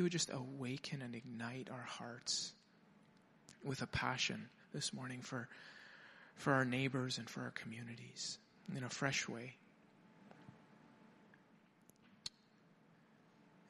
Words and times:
you 0.00 0.04
would 0.04 0.12
just 0.12 0.30
awaken 0.32 1.02
and 1.02 1.14
ignite 1.14 1.68
our 1.70 1.84
hearts 1.86 2.54
with 3.62 3.82
a 3.82 3.86
passion 3.86 4.48
this 4.72 4.94
morning 4.94 5.20
for, 5.20 5.46
for 6.36 6.54
our 6.54 6.64
neighbors 6.64 7.18
and 7.18 7.28
for 7.28 7.42
our 7.42 7.50
communities 7.50 8.38
in 8.74 8.82
a 8.82 8.88
fresh 8.88 9.28
way. 9.28 9.56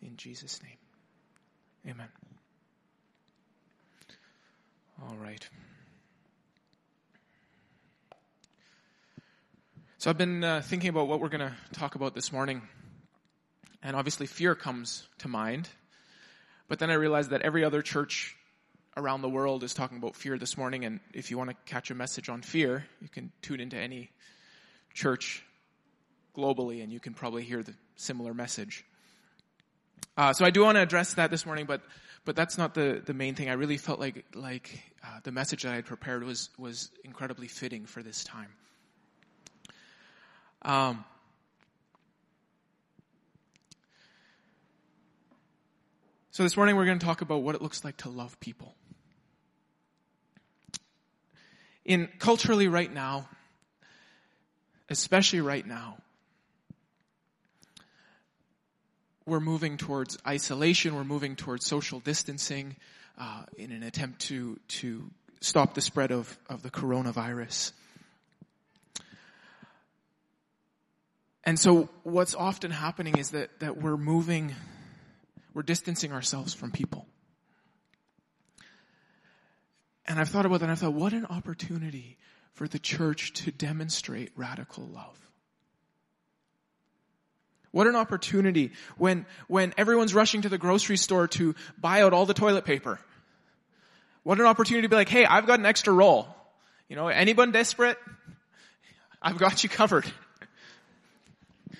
In 0.00 0.16
Jesus' 0.16 0.60
name. 0.62 0.76
Amen. 1.92 2.06
All 5.02 5.16
right. 5.16 5.48
So 9.98 10.10
I've 10.10 10.16
been 10.16 10.44
uh, 10.44 10.62
thinking 10.62 10.90
about 10.90 11.08
what 11.08 11.18
we're 11.18 11.28
going 11.28 11.40
to 11.40 11.56
talk 11.72 11.96
about 11.96 12.14
this 12.14 12.30
morning. 12.30 12.62
And 13.82 13.96
obviously 13.96 14.28
fear 14.28 14.54
comes 14.54 15.08
to 15.18 15.26
mind. 15.26 15.68
But 16.70 16.78
then 16.78 16.88
I 16.88 16.94
realized 16.94 17.30
that 17.30 17.42
every 17.42 17.64
other 17.64 17.82
church 17.82 18.36
around 18.96 19.22
the 19.22 19.28
world 19.28 19.64
is 19.64 19.74
talking 19.74 19.98
about 19.98 20.14
fear 20.14 20.38
this 20.38 20.56
morning. 20.56 20.84
And 20.84 21.00
if 21.12 21.28
you 21.28 21.36
want 21.36 21.50
to 21.50 21.56
catch 21.66 21.90
a 21.90 21.96
message 21.96 22.28
on 22.28 22.42
fear, 22.42 22.86
you 23.02 23.08
can 23.08 23.32
tune 23.42 23.58
into 23.58 23.76
any 23.76 24.08
church 24.94 25.44
globally 26.36 26.80
and 26.80 26.92
you 26.92 27.00
can 27.00 27.12
probably 27.12 27.42
hear 27.42 27.64
the 27.64 27.74
similar 27.96 28.32
message. 28.32 28.84
Uh, 30.16 30.32
so 30.32 30.44
I 30.44 30.50
do 30.50 30.62
want 30.62 30.76
to 30.76 30.82
address 30.82 31.14
that 31.14 31.28
this 31.32 31.44
morning, 31.44 31.66
but 31.66 31.82
but 32.24 32.36
that's 32.36 32.56
not 32.56 32.74
the, 32.74 33.02
the 33.04 33.14
main 33.14 33.34
thing. 33.34 33.48
I 33.50 33.54
really 33.54 33.76
felt 33.76 33.98
like 33.98 34.24
like 34.36 34.80
uh, 35.02 35.18
the 35.24 35.32
message 35.32 35.64
that 35.64 35.72
I 35.72 35.74
had 35.74 35.86
prepared 35.86 36.22
was 36.22 36.50
was 36.56 36.92
incredibly 37.02 37.48
fitting 37.48 37.84
for 37.84 38.00
this 38.00 38.22
time. 38.22 38.52
Um, 40.62 41.04
so 46.30 46.42
this 46.42 46.56
morning 46.56 46.76
we're 46.76 46.84
going 46.84 46.98
to 46.98 47.04
talk 47.04 47.22
about 47.22 47.42
what 47.42 47.54
it 47.54 47.62
looks 47.62 47.84
like 47.84 47.96
to 47.98 48.08
love 48.08 48.38
people. 48.40 48.74
In 51.84 52.08
culturally 52.18 52.68
right 52.68 52.92
now, 52.92 53.28
especially 54.88 55.40
right 55.40 55.66
now, 55.66 55.96
we're 59.26 59.40
moving 59.40 59.76
towards 59.76 60.18
isolation. 60.26 60.94
We're 60.94 61.04
moving 61.04 61.36
towards 61.36 61.66
social 61.66 62.00
distancing 62.00 62.76
uh, 63.18 63.44
in 63.56 63.72
an 63.72 63.82
attempt 63.82 64.20
to 64.22 64.58
to 64.68 65.10
stop 65.40 65.74
the 65.74 65.80
spread 65.80 66.12
of 66.12 66.38
of 66.48 66.62
the 66.62 66.70
coronavirus. 66.70 67.72
And 71.44 71.58
so 71.58 71.88
what's 72.02 72.34
often 72.34 72.70
happening 72.70 73.16
is 73.16 73.30
that, 73.30 73.58
that 73.60 73.80
we're 73.80 73.96
moving, 73.96 74.54
we're 75.54 75.62
distancing 75.62 76.12
ourselves 76.12 76.54
from 76.54 76.70
people. 76.70 77.06
And 80.06 80.18
I've 80.18 80.28
thought 80.28 80.46
about 80.46 80.60
that 80.60 80.66
and 80.66 80.72
I 80.72 80.74
thought, 80.74 80.92
what 80.92 81.12
an 81.12 81.26
opportunity 81.26 82.18
for 82.54 82.66
the 82.66 82.78
church 82.78 83.32
to 83.44 83.50
demonstrate 83.50 84.32
radical 84.36 84.84
love. 84.84 85.16
What 87.70 87.86
an 87.86 87.94
opportunity 87.94 88.72
when, 88.96 89.26
when 89.46 89.72
everyone's 89.76 90.12
rushing 90.12 90.42
to 90.42 90.48
the 90.48 90.58
grocery 90.58 90.96
store 90.96 91.28
to 91.28 91.54
buy 91.78 92.02
out 92.02 92.12
all 92.12 92.26
the 92.26 92.34
toilet 92.34 92.64
paper. 92.64 92.98
What 94.24 94.40
an 94.40 94.46
opportunity 94.46 94.82
to 94.82 94.88
be 94.88 94.96
like, 94.96 95.08
hey, 95.08 95.24
I've 95.24 95.46
got 95.46 95.60
an 95.60 95.66
extra 95.66 95.92
roll. 95.92 96.28
You 96.88 96.96
know, 96.96 97.06
anyone 97.06 97.52
desperate? 97.52 97.96
I've 99.22 99.38
got 99.38 99.62
you 99.62 99.68
covered. 99.68 100.10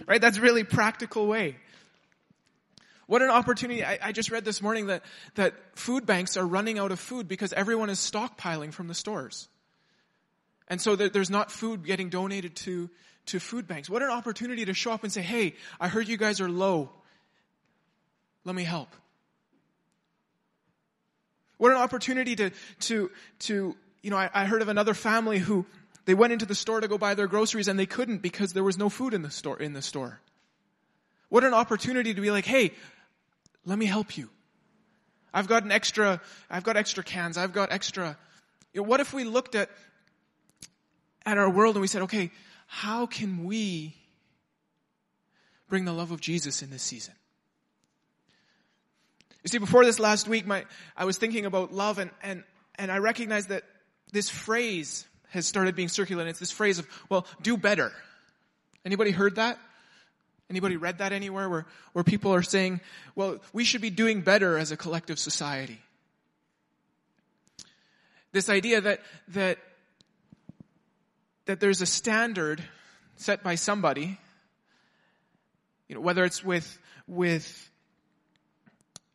Right? 0.07 0.21
That's 0.21 0.39
really 0.39 0.65
practical 0.65 1.27
way. 1.27 1.57
What 3.11 3.23
an 3.23 3.31
opportunity. 3.31 3.85
I, 3.85 3.99
I, 4.01 4.13
just 4.13 4.31
read 4.31 4.45
this 4.45 4.63
morning 4.63 4.87
that, 4.87 5.03
that 5.35 5.55
food 5.75 6.07
banks 6.07 6.37
are 6.37 6.47
running 6.47 6.79
out 6.79 6.93
of 6.93 7.01
food 7.01 7.27
because 7.27 7.53
everyone 7.53 7.91
is 7.91 7.99
stockpiling 7.99 8.73
from 8.73 8.87
the 8.87 8.95
stores. 8.95 9.49
And 10.69 10.81
so 10.81 10.95
there's 10.95 11.29
not 11.29 11.51
food 11.51 11.85
getting 11.85 12.09
donated 12.09 12.55
to, 12.55 12.89
to 13.27 13.41
food 13.41 13.67
banks. 13.67 13.91
What 13.91 14.03
an 14.03 14.11
opportunity 14.11 14.65
to 14.67 14.75
show 14.75 14.93
up 14.93 15.03
and 15.03 15.13
say, 15.13 15.23
hey, 15.23 15.57
I 15.81 15.89
heard 15.89 16.07
you 16.07 16.17
guys 16.17 16.41
are 16.41 16.49
low. 16.49 16.91
Let 18.45 18.55
me 18.55 18.63
help. 18.63 18.95
What 21.57 21.73
an 21.73 21.79
opportunity 21.79 22.37
to, 22.37 22.51
to, 22.83 23.11
to, 23.41 23.77
you 24.03 24.11
know, 24.11 24.19
I, 24.19 24.31
I 24.33 24.45
heard 24.45 24.63
of 24.63 24.69
another 24.69 24.95
family 24.95 25.41
who, 25.41 25.67
they 26.05 26.15
went 26.15 26.33
into 26.33 26.47
the 26.47 26.55
store 26.55 26.81
to 26.81 26.87
go 26.87 26.97
buy 26.97 27.15
their 27.15 27.27
groceries 27.27 27.67
and 27.67 27.77
they 27.77 27.87
couldn't 27.87 28.23
because 28.23 28.53
there 28.53 28.63
was 28.63 28.79
no 28.79 28.89
food 28.89 29.15
in 29.15 29.23
the 29.23 29.33
store, 29.33 29.59
in 29.59 29.73
the 29.73 29.83
store. 29.83 30.21
What 31.29 31.43
an 31.43 31.55
opportunity 31.55 32.15
to 32.15 32.21
be 32.21 32.31
like, 32.31 32.45
hey, 32.45 32.73
let 33.71 33.79
me 33.79 33.87
help 33.87 34.17
you. 34.19 34.29
I've 35.33 35.47
got 35.47 35.63
an 35.63 35.71
extra, 35.71 36.21
I've 36.51 36.65
got 36.65 36.77
extra 36.77 37.05
cans, 37.05 37.39
I've 37.39 37.53
got 37.53 37.71
extra. 37.71 38.19
You 38.73 38.81
know, 38.81 38.89
what 38.89 38.99
if 38.99 39.13
we 39.13 39.23
looked 39.23 39.55
at, 39.55 39.71
at 41.25 41.39
our 41.39 41.49
world 41.49 41.77
and 41.77 41.81
we 41.81 41.87
said, 41.87 42.03
okay, 42.03 42.33
how 42.67 43.07
can 43.07 43.45
we 43.45 43.95
bring 45.69 45.85
the 45.85 45.93
love 45.93 46.11
of 46.11 46.21
Jesus 46.21 46.63
in 46.63 46.71
this 46.71 46.83
season? 46.83 47.15
You 49.45 49.49
see, 49.49 49.59
before 49.59 49.85
this 49.85 50.01
last 50.01 50.27
week, 50.27 50.49
my, 50.49 50.65
I 50.97 51.05
was 51.05 51.17
thinking 51.17 51.47
about 51.47 51.73
love 51.73 52.01
and, 52.01 52.11
and, 52.25 52.43
and 52.75 52.91
I 52.91 52.99
recognized 52.99 53.51
that 53.51 53.63
this 54.11 54.29
phrase, 54.29 55.07
has 55.29 55.47
started 55.47 55.77
being 55.77 55.87
circulated. 55.87 56.31
It's 56.31 56.41
this 56.41 56.51
phrase 56.51 56.81
of, 56.81 56.89
well, 57.09 57.25
do 57.41 57.57
better. 57.57 57.93
Anybody 58.85 59.13
heard 59.13 59.37
that? 59.37 59.61
Anybody 60.51 60.77
read 60.77 60.99
that 60.99 61.13
anywhere 61.13 61.49
where, 61.49 61.67
where 61.93 62.03
people 62.03 62.35
are 62.35 62.43
saying, 62.43 62.81
well, 63.15 63.39
we 63.53 63.63
should 63.63 63.81
be 63.81 63.91
doing 63.91 64.21
better 64.21 64.59
as 64.59 64.73
a 64.73 64.77
collective 64.77 65.19
society? 65.19 65.79
This 68.33 68.49
idea 68.49 68.81
that, 68.81 69.01
that, 69.29 69.59
that 71.47 71.61
there's 71.61 71.81
a 71.81 71.87
standard 71.87 72.63
set 73.17 73.45
by 73.45 73.55
somebody, 73.55 74.19
you 75.89 75.95
know, 75.95 76.01
whether 76.01 76.25
it's 76.25 76.45
with, 76.45 76.79
with, 77.07 77.71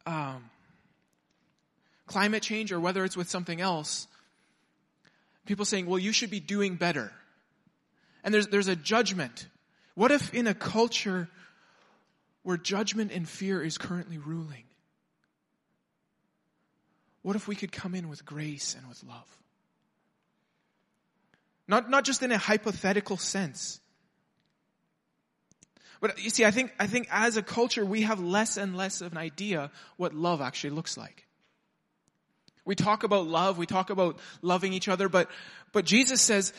um, 0.05 0.49
climate 2.07 2.43
change 2.43 2.71
or 2.71 2.79
whether 2.79 3.03
it's 3.03 3.17
with 3.17 3.29
something 3.29 3.59
else, 3.59 4.07
people 5.45 5.65
saying, 5.65 5.85
well, 5.85 5.99
you 5.99 6.11
should 6.11 6.29
be 6.29 6.39
doing 6.39 6.75
better. 6.75 7.11
And 8.23 8.33
there's, 8.33 8.47
there's 8.47 8.67
a 8.67 8.75
judgment. 8.75 9.47
What 9.95 10.11
if 10.11 10.33
in 10.33 10.45
a 10.45 10.53
culture 10.53 11.29
where 12.43 12.57
judgment 12.57 13.11
and 13.11 13.27
fear 13.27 13.63
is 13.63 13.77
currently 13.77 14.17
ruling? 14.17 14.63
What 17.21 17.35
if 17.35 17.47
we 17.47 17.55
could 17.55 17.71
come 17.71 17.95
in 17.95 18.07
with 18.07 18.23
grace 18.23 18.75
and 18.77 18.87
with 18.87 19.03
love? 19.03 19.37
Not, 21.67 21.89
not 21.89 22.05
just 22.05 22.21
in 22.21 22.31
a 22.31 22.37
hypothetical 22.37 23.17
sense. 23.17 23.79
But 26.01 26.21
you 26.21 26.29
see, 26.29 26.45
I 26.45 26.51
think, 26.51 26.71
I 26.79 26.85
think 26.85 27.07
as 27.09 27.37
a 27.37 27.41
culture, 27.41 27.83
we 27.83 28.03
have 28.03 28.19
less 28.19 28.57
and 28.57 28.77
less 28.77 29.01
of 29.01 29.13
an 29.13 29.17
idea 29.17 29.71
what 29.97 30.13
love 30.13 30.41
actually 30.41 30.71
looks 30.71 30.97
like. 30.97 31.25
We 32.65 32.75
talk 32.75 33.03
about 33.03 33.27
love, 33.27 33.57
we 33.57 33.65
talk 33.65 33.89
about 33.89 34.19
loving 34.41 34.73
each 34.73 34.87
other, 34.87 35.07
but, 35.07 35.29
but 35.71 35.85
Jesus 35.85 36.21
says, 36.21 36.53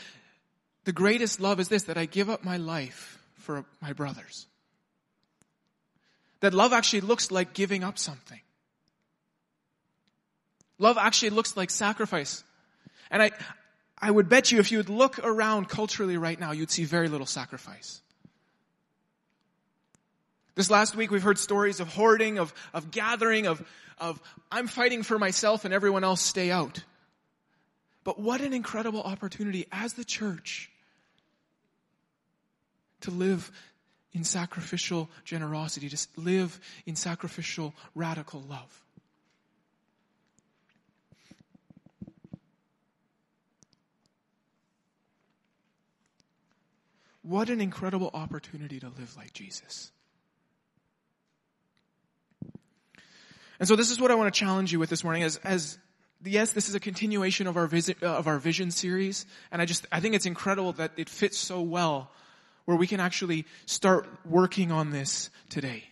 the 0.84 0.92
greatest 0.92 1.40
love 1.40 1.60
is 1.60 1.68
this, 1.68 1.84
that 1.84 1.98
I 1.98 2.06
give 2.06 2.30
up 2.30 2.44
my 2.44 2.56
life 2.56 3.16
for 3.46 3.64
my 3.80 3.92
brothers. 3.92 4.46
That 6.40 6.52
love 6.52 6.72
actually 6.72 7.02
looks 7.02 7.30
like 7.30 7.54
giving 7.54 7.84
up 7.84 7.96
something. 7.96 8.40
Love 10.78 10.98
actually 10.98 11.30
looks 11.30 11.56
like 11.56 11.70
sacrifice. 11.70 12.44
And 13.10 13.22
I, 13.22 13.30
I 13.98 14.10
would 14.10 14.28
bet 14.28 14.50
you 14.50 14.58
if 14.58 14.72
you 14.72 14.78
would 14.78 14.90
look 14.90 15.20
around 15.20 15.68
culturally 15.68 16.18
right 16.18 16.38
now, 16.38 16.50
you'd 16.50 16.70
see 16.70 16.84
very 16.84 17.08
little 17.08 17.26
sacrifice. 17.26 18.02
This 20.56 20.68
last 20.68 20.96
week 20.96 21.10
we've 21.10 21.22
heard 21.22 21.38
stories 21.38 21.80
of 21.80 21.88
hoarding, 21.88 22.38
of, 22.38 22.52
of 22.74 22.90
gathering, 22.90 23.46
of, 23.46 23.62
of 23.98 24.20
I'm 24.50 24.66
fighting 24.66 25.04
for 25.04 25.18
myself 25.18 25.64
and 25.64 25.72
everyone 25.72 26.02
else 26.02 26.20
stay 26.20 26.50
out. 26.50 26.82
But 28.02 28.18
what 28.18 28.40
an 28.40 28.52
incredible 28.52 29.02
opportunity 29.02 29.66
as 29.70 29.94
the 29.94 30.04
church 30.04 30.70
to 33.06 33.10
live 33.12 33.50
in 34.12 34.24
sacrificial 34.24 35.08
generosity, 35.24 35.88
to 35.88 36.06
live 36.16 36.58
in 36.86 36.96
sacrificial 36.96 37.74
radical 37.94 38.42
love. 38.48 38.82
What 47.22 47.50
an 47.50 47.60
incredible 47.60 48.10
opportunity 48.14 48.80
to 48.80 48.86
live 48.86 49.16
like 49.16 49.32
Jesus. 49.32 49.90
And 53.58 53.68
so 53.68 53.74
this 53.74 53.90
is 53.90 54.00
what 54.00 54.10
I 54.10 54.14
want 54.14 54.32
to 54.32 54.38
challenge 54.38 54.72
you 54.72 54.78
with 54.78 54.90
this 54.90 55.02
morning 55.02 55.22
as, 55.22 55.36
as, 55.38 55.78
yes, 56.24 56.52
this 56.52 56.68
is 56.68 56.74
a 56.74 56.80
continuation 56.80 57.46
of 57.46 57.56
our 57.56 57.66
visit, 57.66 58.02
uh, 58.02 58.06
of 58.06 58.26
our 58.26 58.38
vision 58.38 58.70
series. 58.70 59.26
And 59.50 59.60
I 59.60 59.64
just, 59.64 59.86
I 59.90 60.00
think 60.00 60.14
it's 60.14 60.26
incredible 60.26 60.72
that 60.74 60.92
it 60.96 61.08
fits 61.08 61.36
so 61.36 61.62
well 61.62 62.10
where 62.66 62.76
we 62.76 62.86
can 62.86 63.00
actually 63.00 63.46
start 63.64 64.06
working 64.24 64.70
on 64.70 64.90
this 64.90 65.30
today. 65.48 65.84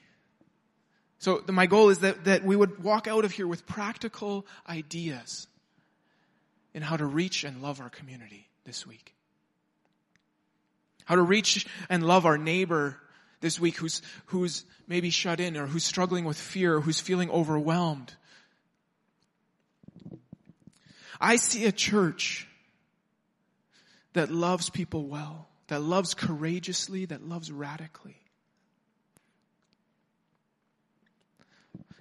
So 1.18 1.38
the, 1.38 1.52
my 1.52 1.66
goal 1.66 1.88
is 1.88 2.00
that, 2.00 2.24
that 2.24 2.44
we 2.44 2.54
would 2.54 2.84
walk 2.84 3.06
out 3.06 3.24
of 3.24 3.32
here 3.32 3.46
with 3.46 3.66
practical 3.66 4.46
ideas 4.68 5.46
in 6.74 6.82
how 6.82 6.96
to 6.96 7.06
reach 7.06 7.44
and 7.44 7.62
love 7.62 7.80
our 7.80 7.88
community 7.88 8.48
this 8.64 8.86
week. 8.86 9.14
How 11.06 11.14
to 11.14 11.22
reach 11.22 11.66
and 11.88 12.04
love 12.06 12.26
our 12.26 12.36
neighbor 12.36 12.98
this 13.40 13.60
week 13.60 13.76
who's, 13.76 14.02
who's 14.26 14.64
maybe 14.88 15.10
shut 15.10 15.38
in 15.38 15.56
or 15.56 15.66
who's 15.66 15.84
struggling 15.84 16.24
with 16.24 16.38
fear 16.38 16.76
or 16.76 16.80
who's 16.80 17.00
feeling 17.00 17.30
overwhelmed. 17.30 18.12
I 21.20 21.36
see 21.36 21.66
a 21.66 21.72
church 21.72 22.48
that 24.14 24.30
loves 24.30 24.70
people 24.70 25.06
well, 25.06 25.48
that 25.74 25.80
loves 25.80 26.14
courageously, 26.14 27.04
that 27.06 27.20
loves 27.20 27.50
radically. 27.50 28.14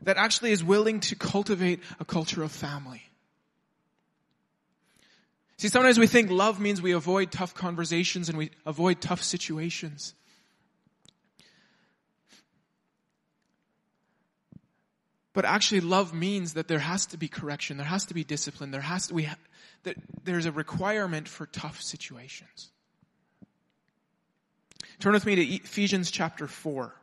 That 0.03 0.17
actually 0.17 0.51
is 0.51 0.63
willing 0.63 0.99
to 0.99 1.15
cultivate 1.15 1.79
a 1.99 2.05
culture 2.05 2.43
of 2.43 2.51
family. 2.51 3.01
See, 5.57 5.69
sometimes 5.69 5.97
we 5.97 6.05
think 6.05 6.29
love 6.29 6.59
means 6.59 6.83
we 6.83 6.91
avoid 6.91 7.31
tough 7.31 7.55
conversations 7.55 8.29
and 8.29 8.37
we 8.37 8.51
avoid 8.63 9.01
tough 9.01 9.23
situations. 9.23 10.13
But 15.33 15.45
actually 15.45 15.81
love 15.81 16.13
means 16.13 16.53
that 16.53 16.67
there 16.67 16.77
has 16.77 17.07
to 17.07 17.17
be 17.17 17.27
correction, 17.27 17.77
there 17.77 17.87
has 17.87 18.05
to 18.05 18.13
be 18.13 18.23
discipline, 18.23 18.69
there 18.69 18.81
has 18.81 19.07
to, 19.07 19.15
we 19.15 19.23
ha- 19.23 19.37
that 19.81 19.95
there's 20.23 20.45
a 20.45 20.51
requirement 20.51 21.27
for 21.27 21.47
tough 21.47 21.81
situations. 21.81 22.69
Turn 24.99 25.13
with 25.13 25.25
me 25.25 25.35
to 25.35 25.41
Ephesians 25.41 26.11
chapter 26.11 26.47
4. 26.47 26.93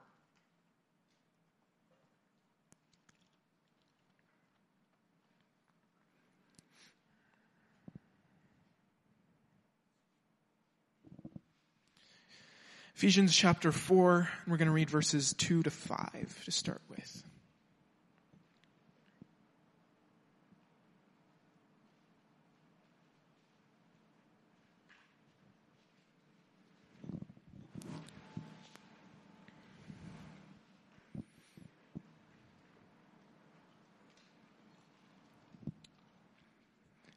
Ephesians 13.00 13.34
chapter 13.34 13.72
4, 13.72 14.28
we're 14.46 14.58
going 14.58 14.66
to 14.66 14.72
read 14.72 14.90
verses 14.90 15.32
2 15.38 15.62
to 15.62 15.70
5 15.70 16.42
to 16.44 16.50
start 16.50 16.82
with. 16.90 17.29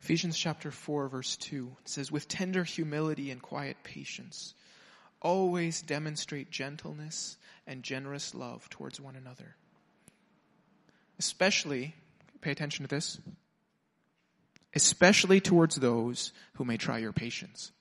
Ephesians 0.03 0.37
chapter 0.37 0.69
4 0.69 1.07
verse 1.07 1.37
2 1.37 1.77
says, 1.85 2.11
with 2.11 2.27
tender 2.27 2.65
humility 2.65 3.31
and 3.31 3.41
quiet 3.41 3.77
patience, 3.85 4.53
always 5.21 5.81
demonstrate 5.81 6.51
gentleness 6.51 7.37
and 7.65 7.83
generous 7.83 8.35
love 8.35 8.69
towards 8.69 8.99
one 8.99 9.15
another. 9.15 9.55
Especially, 11.19 11.95
pay 12.41 12.51
attention 12.51 12.83
to 12.83 12.93
this, 12.93 13.17
especially 14.75 15.39
towards 15.39 15.77
those 15.77 16.33
who 16.55 16.65
may 16.65 16.75
try 16.75 16.97
your 16.97 17.13
patience. 17.13 17.71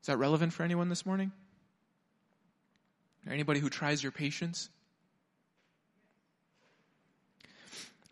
Is 0.00 0.06
that 0.06 0.16
relevant 0.16 0.54
for 0.54 0.62
anyone 0.62 0.88
this 0.88 1.04
morning? 1.04 1.32
Or 3.26 3.32
anybody 3.34 3.60
who 3.60 3.68
tries 3.68 4.02
your 4.02 4.12
patience? 4.12 4.70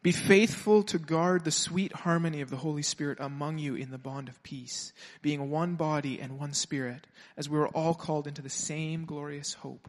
Be 0.05 0.13
faithful 0.13 0.83
to 0.83 0.99
guard 0.99 1.45
the 1.45 1.51
sweet 1.51 1.91
harmony 1.91 2.43
of 2.43 2.51
the 2.51 2.59
Holy 2.59 2.83
Spirit 2.83 3.17
among 3.23 3.57
you 3.57 3.75
in 3.75 3.91
the 3.91 3.97
bond 3.97 4.29
of 4.29 4.43
peace, 4.43 4.93
being 5.23 5.49
one 5.49 5.77
body 5.77 6.21
and 6.21 6.39
one 6.39 6.53
spirit, 6.53 7.07
as 7.39 7.49
we 7.49 7.59
are 7.59 7.69
all 7.69 7.95
called 7.95 8.27
into 8.27 8.43
the 8.43 8.51
same 8.51 9.07
glorious 9.07 9.55
hope 9.55 9.89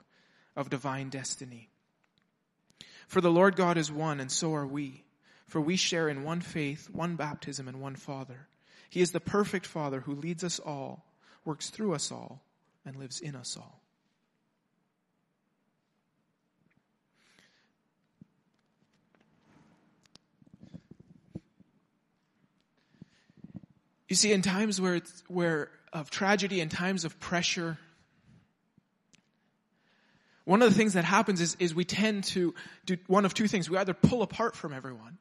of 0.55 0.69
divine 0.69 1.09
destiny. 1.09 1.67
For 3.09 3.19
the 3.19 3.29
Lord 3.29 3.57
God 3.57 3.77
is 3.77 3.91
one, 3.91 4.21
and 4.21 4.31
so 4.31 4.55
are 4.55 4.65
we. 4.65 5.03
For 5.47 5.59
we 5.59 5.75
share 5.75 6.07
in 6.07 6.23
one 6.23 6.39
faith, 6.39 6.89
one 6.89 7.17
baptism, 7.17 7.67
and 7.67 7.81
one 7.81 7.97
Father. 7.97 8.47
He 8.89 9.01
is 9.01 9.11
the 9.11 9.19
perfect 9.19 9.65
Father 9.65 9.99
who 9.99 10.15
leads 10.15 10.45
us 10.45 10.59
all, 10.59 11.05
works 11.43 11.69
through 11.69 11.93
us 11.93 12.09
all, 12.09 12.41
and 12.85 12.95
lives 12.95 13.19
in 13.19 13.35
us 13.35 13.57
all. 13.57 13.81
You 24.07 24.15
see, 24.15 24.31
in 24.31 24.41
times 24.41 24.79
where 24.79 24.95
it's, 24.95 25.23
where 25.27 25.69
of 25.91 26.09
tragedy 26.09 26.61
and 26.61 26.69
times 26.69 27.05
of 27.05 27.19
pressure, 27.19 27.77
one 30.43 30.61
of 30.61 30.69
the 30.69 30.75
things 30.75 30.93
that 30.93 31.03
happens 31.03 31.41
is, 31.41 31.55
is 31.59 31.73
we 31.73 31.85
tend 31.85 32.25
to 32.25 32.53
do 32.85 32.97
one 33.07 33.25
of 33.25 33.33
two 33.33 33.47
things. 33.47 33.69
We 33.69 33.77
either 33.77 33.95
pull 33.95 34.21
apart 34.21 34.55
from 34.55 34.73
everyone 34.73 35.17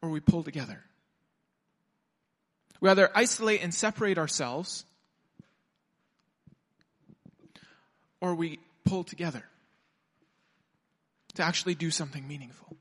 or 0.00 0.08
we 0.08 0.20
pull 0.20 0.42
together. 0.42 0.82
We 2.80 2.88
either 2.88 3.10
isolate 3.14 3.62
and 3.62 3.74
separate 3.74 4.18
ourselves 4.18 4.84
or 8.20 8.34
we 8.34 8.58
pull 8.84 9.04
together 9.04 9.44
to 11.34 11.42
actually 11.42 11.74
do 11.74 11.90
something 11.90 12.26
meaningful. 12.26 12.76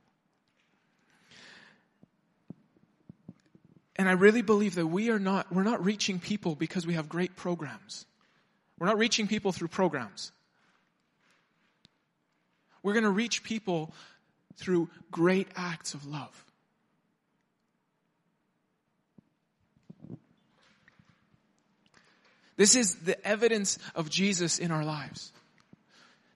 And 3.96 4.10
I 4.10 4.14
really 4.14 4.42
believe 4.42 4.76
that 4.76 4.88
we 4.88 5.10
are 5.12 5.20
not, 5.20 5.54
we're 5.54 5.64
not 5.64 5.84
reaching 5.86 6.20
people 6.20 6.56
because 6.56 6.88
we 6.88 6.96
have 6.96 7.10
great 7.10 7.36
programs. 7.36 8.06
We're 8.80 8.88
not 8.88 8.98
reaching 8.98 9.28
people 9.28 9.52
through 9.52 9.68
programs. 9.68 10.32
We're 12.82 12.94
going 12.94 13.04
to 13.04 13.12
reach 13.12 13.44
people 13.44 13.94
through 14.58 14.90
great 15.12 15.48
acts 15.56 15.94
of 15.94 16.06
love. 16.06 16.46
This 22.56 22.76
is 22.76 22.96
the 22.96 23.26
evidence 23.26 23.80
of 23.96 24.10
Jesus 24.10 24.60
in 24.60 24.72
our 24.72 24.86
lives. 24.86 25.32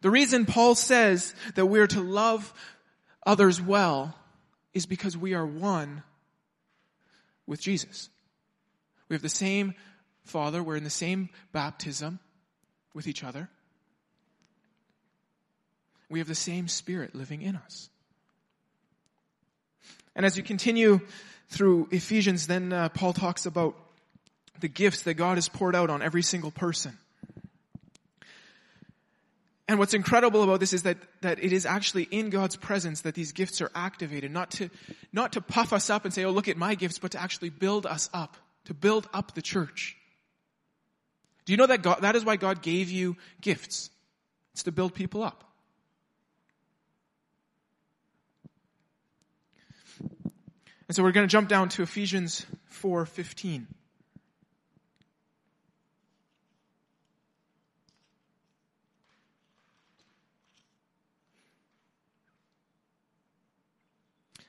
The 0.02 0.10
reason 0.10 0.46
Paul 0.46 0.76
says 0.76 1.34
that 1.56 1.66
we're 1.66 1.88
to 1.88 2.02
love 2.02 2.54
others 3.26 3.62
well 3.62 4.16
is 4.74 4.86
because 4.86 5.18
we 5.18 5.34
are 5.34 5.46
one 5.46 6.04
with 7.48 7.62
Jesus. 7.62 8.10
We 9.10 9.16
have 9.16 9.24
the 9.24 9.30
same 9.30 9.74
Father. 10.26 10.62
We're 10.62 10.76
in 10.76 10.84
the 10.84 10.90
same 10.90 11.30
baptism 11.52 12.20
with 12.94 13.08
each 13.08 13.24
other. 13.24 13.50
We 16.10 16.20
have 16.20 16.28
the 16.28 16.36
same 16.36 16.68
Spirit 16.68 17.16
living 17.16 17.42
in 17.42 17.56
us. 17.56 17.90
And 20.16 20.26
as 20.26 20.38
you 20.38 20.44
continue 20.44 21.02
through 21.50 21.90
Ephesians, 21.92 22.48
then 22.48 22.74
uh, 22.74 22.90
Paul 22.90 23.14
talks 23.14 23.46
about 23.46 23.76
the 24.60 24.68
gifts 24.68 25.04
that 25.04 25.14
God 25.14 25.36
has 25.36 25.48
poured 25.48 25.76
out 25.76 25.90
on 25.90 26.02
every 26.02 26.24
single 26.24 26.52
person. 26.52 26.98
And 29.68 29.80
what's 29.80 29.94
incredible 29.94 30.44
about 30.44 30.62
this 30.62 30.72
is 30.72 30.84
that, 30.84 30.98
that 31.22 31.44
it 31.44 31.52
is 31.52 31.66
actually 31.66 32.04
in 32.04 32.30
God's 32.30 32.56
presence 32.56 33.02
that 33.02 33.16
these 33.16 33.34
gifts 33.34 33.62
are 33.62 33.70
activated, 33.76 34.32
not 34.32 34.52
to, 34.52 34.70
not 35.12 35.34
to 35.34 35.42
puff 35.42 35.74
us 35.74 35.90
up 35.90 36.06
and 36.06 36.14
say, 36.14 36.24
oh, 36.24 36.32
look 36.32 36.48
at 36.48 36.56
my 36.56 36.76
gifts, 36.76 37.00
but 37.00 37.12
to 37.12 37.22
actually 37.22 37.50
build 37.50 37.86
us 37.86 38.10
up, 38.14 38.38
to 38.66 38.74
build 38.74 39.10
up 39.14 39.36
the 39.36 39.42
church. 39.42 39.98
Do 41.46 41.54
you 41.54 41.58
know 41.58 41.68
that 41.68 41.82
God, 41.82 42.02
that 42.02 42.16
is 42.16 42.24
why 42.24 42.38
God 42.38 42.62
gave 42.62 42.90
you 42.90 43.18
gifts? 43.42 43.90
It's 44.54 44.64
to 44.64 44.72
build 44.72 44.94
people 44.94 45.22
up. 45.22 45.44
And 50.88 50.96
so 50.96 51.04
we're 51.04 51.12
going 51.12 51.28
to 51.28 51.32
jump 51.32 51.50
down 51.50 51.68
to 51.70 51.84
Ephesians 51.84 52.46
4:15. 52.82 53.68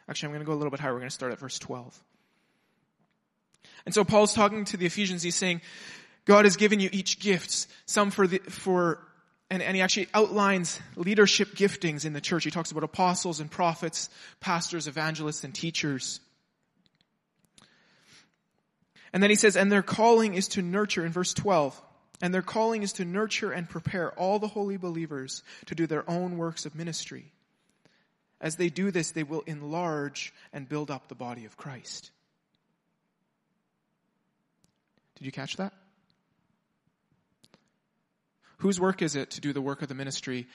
Actually, 0.08 0.28
I'm 0.28 0.32
going 0.32 0.40
to 0.40 0.46
go 0.46 0.54
a 0.54 0.56
little 0.56 0.70
bit 0.70 0.80
higher. 0.80 0.92
We're 0.92 1.00
going 1.00 1.10
to 1.10 1.14
start 1.14 1.32
at 1.32 1.38
verse 1.38 1.58
12. 1.58 2.02
And 3.84 3.94
so 3.94 4.04
Paul's 4.04 4.34
talking 4.34 4.64
to 4.66 4.76
the 4.76 4.86
Ephesians. 4.86 5.22
He's 5.22 5.36
saying, 5.36 5.60
God 6.24 6.44
has 6.44 6.56
given 6.56 6.80
you 6.80 6.88
each 6.92 7.20
gifts, 7.20 7.68
some 7.86 8.10
for 8.10 8.26
the, 8.26 8.38
for, 8.38 8.98
and, 9.50 9.62
and 9.62 9.76
he 9.76 9.82
actually 9.82 10.08
outlines 10.14 10.80
leadership 10.96 11.54
giftings 11.54 12.04
in 12.04 12.12
the 12.12 12.20
church. 12.20 12.44
He 12.44 12.50
talks 12.50 12.70
about 12.70 12.84
apostles 12.84 13.40
and 13.40 13.50
prophets, 13.50 14.08
pastors, 14.40 14.86
evangelists, 14.88 15.44
and 15.44 15.54
teachers. 15.54 16.20
And 19.12 19.22
then 19.22 19.30
he 19.30 19.36
says, 19.36 19.56
and 19.56 19.72
their 19.72 19.82
calling 19.82 20.34
is 20.34 20.48
to 20.48 20.62
nurture 20.62 21.04
in 21.04 21.12
verse 21.12 21.34
12. 21.34 21.80
And 22.20 22.34
their 22.34 22.42
calling 22.42 22.82
is 22.82 22.94
to 22.94 23.04
nurture 23.04 23.52
and 23.52 23.68
prepare 23.68 24.10
all 24.12 24.38
the 24.38 24.48
holy 24.48 24.76
believers 24.76 25.42
to 25.66 25.74
do 25.74 25.86
their 25.86 26.08
own 26.10 26.36
works 26.36 26.66
of 26.66 26.74
ministry 26.74 27.32
As 28.40 28.56
they 28.56 28.68
do 28.68 28.90
this, 28.90 29.10
they 29.10 29.24
will 29.24 29.42
enlarge 29.42 30.32
and 30.52 30.68
build 30.68 30.90
up 30.90 31.08
the 31.08 31.14
body 31.14 31.44
of 31.44 31.56
Christ. 31.56 32.10
Did 35.16 35.26
you 35.26 35.32
catch 35.32 35.56
that? 35.56 35.72
Whose 38.58 38.80
work 38.80 39.02
is 39.02 39.16
it 39.16 39.30
to 39.32 39.40
do 39.40 39.52
the 39.52 39.60
work 39.60 39.82
of 39.82 39.88
the 39.88 39.94
ministry 39.94 40.46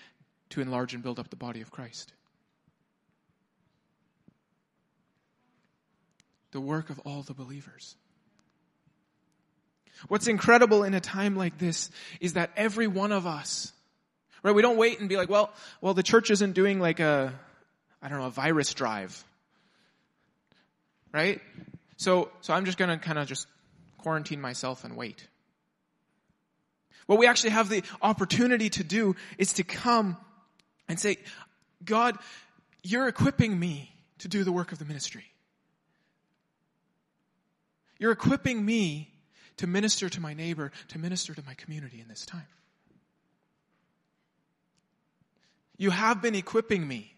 to 0.50 0.62
enlarge 0.62 0.94
and 0.94 1.04
build 1.04 1.20
up 1.20 1.30
the 1.30 1.36
body 1.36 1.62
of 1.62 1.72
Christ? 1.72 2.14
The 6.52 6.62
work 6.62 6.90
of 6.90 7.00
all 7.00 7.24
the 7.24 7.34
believers. 7.34 7.96
What's 10.08 10.28
incredible 10.28 10.84
in 10.84 10.94
a 10.94 11.00
time 11.00 11.36
like 11.36 11.58
this 11.58 11.90
is 12.20 12.34
that 12.34 12.52
every 12.56 12.88
one 12.88 13.12
of 13.12 13.26
us, 13.26 13.72
right, 14.44 14.54
we 14.54 14.62
don't 14.62 14.78
wait 14.78 15.00
and 15.00 15.10
be 15.10 15.18
like, 15.18 15.30
well, 15.30 15.52
well, 15.82 15.94
the 15.94 16.04
church 16.04 16.30
isn't 16.30 16.54
doing 16.54 16.80
like 16.80 17.00
a, 17.00 17.34
I 18.04 18.10
don't 18.10 18.20
know, 18.20 18.26
a 18.26 18.32
virus 18.32 18.74
drive. 18.74 19.24
Right? 21.14 21.42
So, 21.96 22.30
so 22.42 22.54
I'm 22.54 22.66
just 22.66 22.78
gonna 22.78 22.98
kind 22.98 23.18
of 23.18 23.28
just 23.28 23.48
quarantine 23.98 24.42
myself 24.42 24.84
and 24.84 24.98
wait. 24.98 25.26
What 27.06 27.18
we 27.18 27.28
actually 27.28 27.52
have 27.52 27.70
the 27.70 27.84
opportunity 28.02 28.70
to 28.72 28.84
do 28.84 29.16
is 29.38 29.54
to 29.54 29.64
come 29.64 30.18
and 30.90 31.00
say, 31.00 31.18
God, 31.84 32.18
you're 32.84 33.08
equipping 33.08 33.58
me 33.58 33.94
to 34.20 34.28
do 34.28 34.44
the 34.44 34.52
work 34.52 34.72
of 34.72 34.80
the 34.80 34.86
ministry. 34.86 35.26
You're 38.00 38.12
equipping 38.12 38.66
me 38.66 39.10
to 39.58 39.68
minister 39.68 40.10
to 40.10 40.20
my 40.20 40.34
neighbor, 40.34 40.72
to 40.90 41.00
minister 41.00 41.34
to 41.34 41.44
my 41.46 41.54
community 41.54 42.02
in 42.02 42.08
this 42.08 42.26
time. 42.26 42.48
You 45.78 45.90
have 45.90 46.22
been 46.22 46.36
equipping 46.36 46.88
me 46.88 47.13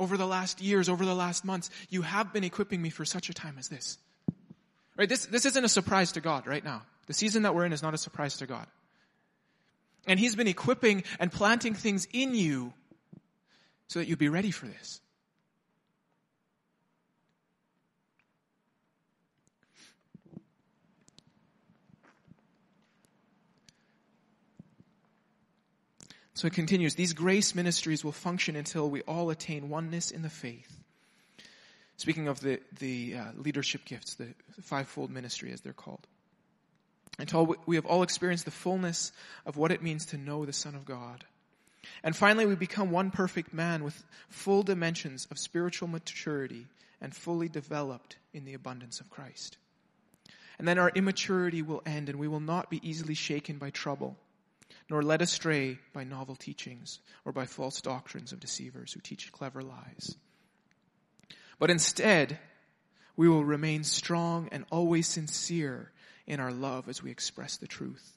over 0.00 0.16
the 0.16 0.26
last 0.26 0.60
years, 0.60 0.88
over 0.88 1.04
the 1.04 1.14
last 1.14 1.44
months. 1.44 1.70
You 1.90 2.02
have 2.02 2.32
been 2.32 2.42
equipping 2.42 2.80
me 2.82 2.90
for 2.90 3.04
such 3.04 3.28
a 3.28 3.34
time 3.34 3.56
as 3.58 3.68
this. 3.68 3.98
Right? 4.96 5.08
This, 5.08 5.26
this 5.26 5.44
isn't 5.44 5.64
a 5.64 5.68
surprise 5.68 6.12
to 6.12 6.20
God 6.20 6.46
right 6.46 6.64
now. 6.64 6.82
The 7.06 7.12
season 7.12 7.44
that 7.44 7.54
we're 7.54 7.66
in 7.66 7.72
is 7.72 7.82
not 7.82 7.94
a 7.94 7.98
surprise 7.98 8.38
to 8.38 8.46
God. 8.46 8.66
And 10.06 10.18
He's 10.18 10.34
been 10.34 10.48
equipping 10.48 11.04
and 11.20 11.30
planting 11.30 11.74
things 11.74 12.08
in 12.12 12.34
you 12.34 12.72
so 13.86 13.98
that 13.98 14.08
you'd 14.08 14.18
be 14.18 14.28
ready 14.28 14.50
for 14.50 14.66
this. 14.66 15.00
So 26.40 26.46
it 26.46 26.54
continues, 26.54 26.94
these 26.94 27.12
grace 27.12 27.54
ministries 27.54 28.02
will 28.02 28.12
function 28.12 28.56
until 28.56 28.88
we 28.88 29.02
all 29.02 29.28
attain 29.28 29.68
oneness 29.68 30.10
in 30.10 30.22
the 30.22 30.30
faith. 30.30 30.74
Speaking 31.98 32.28
of 32.28 32.40
the, 32.40 32.60
the 32.78 33.16
uh, 33.16 33.24
leadership 33.36 33.84
gifts, 33.84 34.14
the 34.14 34.28
fivefold 34.62 35.10
ministry 35.10 35.52
as 35.52 35.60
they're 35.60 35.74
called. 35.74 36.06
Until 37.18 37.56
we 37.66 37.76
have 37.76 37.84
all 37.84 38.02
experienced 38.02 38.46
the 38.46 38.50
fullness 38.50 39.12
of 39.44 39.58
what 39.58 39.70
it 39.70 39.82
means 39.82 40.06
to 40.06 40.16
know 40.16 40.46
the 40.46 40.54
Son 40.54 40.74
of 40.74 40.86
God. 40.86 41.26
And 42.02 42.16
finally, 42.16 42.46
we 42.46 42.54
become 42.54 42.90
one 42.90 43.10
perfect 43.10 43.52
man 43.52 43.84
with 43.84 44.02
full 44.30 44.62
dimensions 44.62 45.28
of 45.30 45.38
spiritual 45.38 45.88
maturity 45.88 46.68
and 47.02 47.14
fully 47.14 47.50
developed 47.50 48.16
in 48.32 48.46
the 48.46 48.54
abundance 48.54 48.98
of 49.02 49.10
Christ. 49.10 49.58
And 50.58 50.66
then 50.66 50.78
our 50.78 50.90
immaturity 50.94 51.60
will 51.60 51.82
end 51.84 52.08
and 52.08 52.18
we 52.18 52.28
will 52.28 52.40
not 52.40 52.70
be 52.70 52.80
easily 52.82 53.12
shaken 53.12 53.58
by 53.58 53.68
trouble 53.68 54.16
nor 54.90 55.02
led 55.04 55.22
astray 55.22 55.78
by 55.92 56.02
novel 56.02 56.34
teachings 56.34 56.98
or 57.24 57.32
by 57.32 57.46
false 57.46 57.80
doctrines 57.80 58.32
of 58.32 58.40
deceivers 58.40 58.92
who 58.92 59.00
teach 59.00 59.30
clever 59.30 59.62
lies. 59.62 60.16
But 61.60 61.70
instead, 61.70 62.38
we 63.16 63.28
will 63.28 63.44
remain 63.44 63.84
strong 63.84 64.48
and 64.50 64.64
always 64.70 65.06
sincere 65.06 65.92
in 66.26 66.40
our 66.40 66.52
love 66.52 66.88
as 66.88 67.02
we 67.02 67.10
express 67.12 67.56
the 67.56 67.68
truth. 67.68 68.16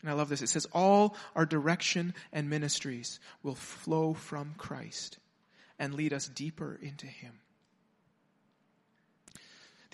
And 0.00 0.10
I 0.10 0.14
love 0.14 0.28
this. 0.28 0.42
It 0.42 0.48
says, 0.48 0.66
all 0.72 1.16
our 1.34 1.46
direction 1.46 2.14
and 2.32 2.48
ministries 2.48 3.18
will 3.42 3.54
flow 3.54 4.14
from 4.14 4.54
Christ 4.56 5.18
and 5.78 5.94
lead 5.94 6.12
us 6.12 6.28
deeper 6.28 6.78
into 6.80 7.06
Him 7.06 7.32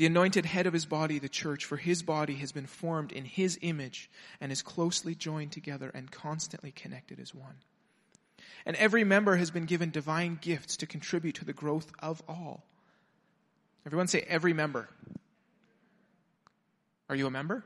the 0.00 0.06
anointed 0.06 0.46
head 0.46 0.66
of 0.66 0.72
his 0.72 0.86
body, 0.86 1.18
the 1.18 1.28
church, 1.28 1.66
for 1.66 1.76
his 1.76 2.02
body 2.02 2.36
has 2.36 2.52
been 2.52 2.64
formed 2.64 3.12
in 3.12 3.26
his 3.26 3.58
image 3.60 4.10
and 4.40 4.50
is 4.50 4.62
closely 4.62 5.14
joined 5.14 5.52
together 5.52 5.90
and 5.92 6.10
constantly 6.10 6.72
connected 6.72 7.20
as 7.20 7.34
one. 7.34 7.56
And 8.64 8.76
every 8.76 9.04
member 9.04 9.36
has 9.36 9.50
been 9.50 9.66
given 9.66 9.90
divine 9.90 10.38
gifts 10.40 10.78
to 10.78 10.86
contribute 10.86 11.34
to 11.34 11.44
the 11.44 11.52
growth 11.52 11.92
of 11.98 12.22
all. 12.26 12.64
Everyone 13.84 14.06
say 14.06 14.24
every 14.26 14.54
member. 14.54 14.88
Are 17.10 17.14
you 17.14 17.26
a 17.26 17.30
member? 17.30 17.62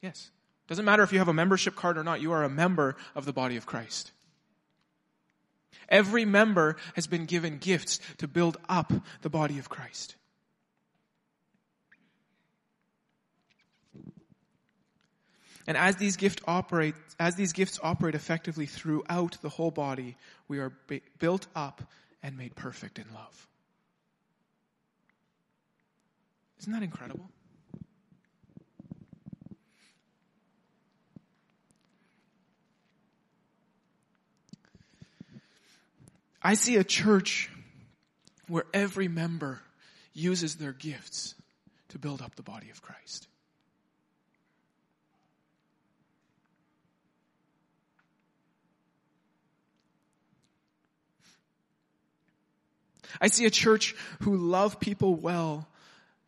Yes. 0.00 0.30
Doesn't 0.68 0.86
matter 0.86 1.02
if 1.02 1.12
you 1.12 1.18
have 1.18 1.28
a 1.28 1.34
membership 1.34 1.76
card 1.76 1.98
or 1.98 2.02
not, 2.02 2.22
you 2.22 2.32
are 2.32 2.44
a 2.44 2.48
member 2.48 2.96
of 3.14 3.26
the 3.26 3.34
body 3.34 3.58
of 3.58 3.66
Christ. 3.66 4.10
Every 5.90 6.24
member 6.24 6.76
has 6.94 7.06
been 7.06 7.26
given 7.26 7.58
gifts 7.58 8.00
to 8.16 8.26
build 8.26 8.56
up 8.70 8.90
the 9.20 9.28
body 9.28 9.58
of 9.58 9.68
Christ. 9.68 10.16
And 15.66 15.76
as 15.76 15.96
these 15.96 16.16
gifts 16.16 16.42
operate, 16.46 16.94
as 17.18 17.36
these 17.36 17.52
gifts 17.52 17.78
operate 17.82 18.14
effectively 18.14 18.66
throughout 18.66 19.36
the 19.42 19.48
whole 19.48 19.70
body, 19.70 20.16
we 20.48 20.58
are 20.58 20.72
built 21.18 21.46
up 21.54 21.82
and 22.22 22.36
made 22.36 22.54
perfect 22.56 22.98
in 22.98 23.04
love. 23.14 23.46
Isn't 26.60 26.72
that 26.72 26.82
incredible? 26.82 27.30
I 36.42 36.54
see 36.54 36.76
a 36.76 36.84
church 36.84 37.50
where 38.48 38.64
every 38.72 39.08
member 39.08 39.60
uses 40.12 40.56
their 40.56 40.72
gifts 40.72 41.34
to 41.90 41.98
build 41.98 42.22
up 42.22 42.34
the 42.34 42.42
body 42.42 42.70
of 42.70 42.82
Christ. 42.82 43.28
I 53.20 53.28
see 53.28 53.46
a 53.46 53.50
church 53.50 53.94
who 54.20 54.36
love 54.36 54.80
people 54.80 55.14
well 55.14 55.66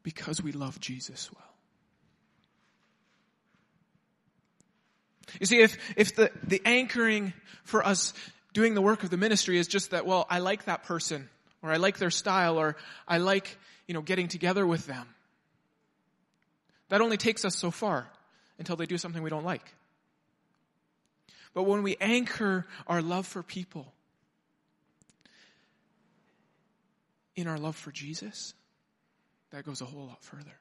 because 0.03 0.43
we 0.43 0.53
love 0.53 0.81
Jesus 0.81 1.31
well. 1.33 1.43
You 5.41 5.47
see, 5.47 5.61
if, 5.61 5.79
if 5.97 6.15
the, 6.15 6.31
the 6.45 6.61
anchoring 6.65 7.33
for 7.65 7.87
us 7.87 8.13
doing 8.53 8.75
the 8.75 8.83
work 8.83 9.03
of 9.03 9.11
the 9.11 9.17
ministry 9.17 9.59
is 9.59 9.67
just 9.67 9.91
that, 9.91 10.07
well, 10.07 10.27
I 10.29 10.41
like 10.41 10.65
that 10.67 10.85
person, 10.85 11.29
or 11.63 11.71
I 11.71 11.77
like 11.77 11.99
their 11.99 12.11
style, 12.11 12.59
or 12.59 12.77
I 13.09 13.19
like, 13.19 13.57
you 13.87 13.95
know, 13.95 14.03
getting 14.03 14.29
together 14.29 14.67
with 14.67 14.87
them. 14.87 15.07
That 16.91 17.01
only 17.01 17.17
takes 17.17 17.45
us 17.45 17.57
so 17.57 17.71
far 17.71 18.07
until 18.59 18.77
they 18.77 18.87
do 18.87 18.99
something 18.99 19.23
we 19.23 19.31
don't 19.31 19.45
like. 19.45 19.65
But 21.55 21.65
when 21.65 21.83
we 21.83 21.97
anchor 22.01 22.67
our 22.87 23.01
love 23.01 23.27
for 23.27 23.43
people 23.43 23.93
in 27.35 27.47
our 27.47 27.59
love 27.59 27.77
for 27.77 27.91
Jesus, 27.91 28.55
that 29.51 29.65
goes 29.65 29.81
a 29.81 29.85
whole 29.85 30.07
lot 30.07 30.23
further. 30.23 30.53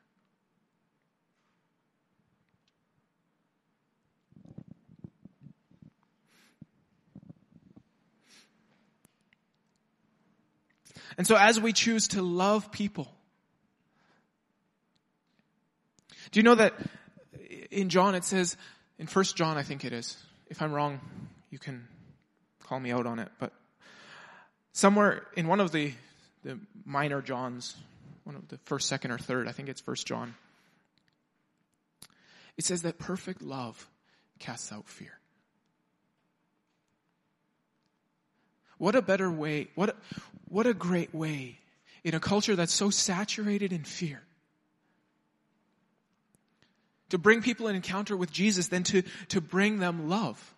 And 11.18 11.28
so 11.28 11.36
as 11.36 11.60
we 11.60 11.74
choose 11.74 12.10
to 12.10 12.22
love 12.22 12.72
people, 12.72 13.12
do 16.32 16.40
you 16.40 16.44
know 16.44 16.56
that 16.56 16.74
in 17.70 17.90
John 17.90 18.16
it 18.16 18.24
says, 18.24 18.56
in 18.98 19.08
First 19.08 19.36
John 19.36 19.58
I 19.58 19.64
think 19.64 19.84
it 19.84 19.94
is, 19.94 20.18
if 20.48 20.62
I'm 20.62 20.72
wrong, 20.72 21.00
you 21.50 21.60
can 21.60 21.88
call 22.64 22.80
me 22.80 22.92
out 22.92 23.06
on 23.06 23.20
it, 23.20 23.30
but 23.40 23.54
somewhere 24.72 25.28
in 25.36 25.48
one 25.48 25.60
of 25.60 25.72
the 25.72 25.94
the 26.44 26.60
minor 26.86 27.22
Johns, 27.22 27.76
one 28.24 28.36
of 28.36 28.48
the 28.48 28.58
first, 28.66 28.88
second, 28.88 29.12
or 29.12 29.18
third, 29.18 29.48
I 29.48 29.52
think 29.52 29.70
it's 29.70 29.82
first 29.82 30.06
John. 30.08 30.36
It 32.58 32.66
says 32.66 32.82
that 32.84 33.00
perfect 33.00 33.42
love 33.42 33.88
casts 34.40 34.72
out 34.72 34.88
fear. 34.88 35.18
What 38.78 38.96
a 38.96 39.02
better 39.02 39.32
way, 39.32 39.68
what 39.76 39.90
a, 39.90 39.96
what 40.48 40.66
a 40.66 40.74
great 40.74 41.14
way 41.14 41.60
in 42.04 42.16
a 42.16 42.20
culture 42.20 42.56
that's 42.56 42.74
so 42.74 42.90
saturated 42.90 43.72
in 43.72 43.84
fear 43.84 44.22
to 47.10 47.18
bring 47.18 47.42
people 47.42 47.68
an 47.68 47.76
encounter 47.76 48.18
with 48.18 48.32
Jesus 48.32 48.70
than 48.70 48.84
to, 48.84 49.04
to 49.30 49.42
bring 49.42 49.78
them 49.78 50.10
love. 50.10 50.54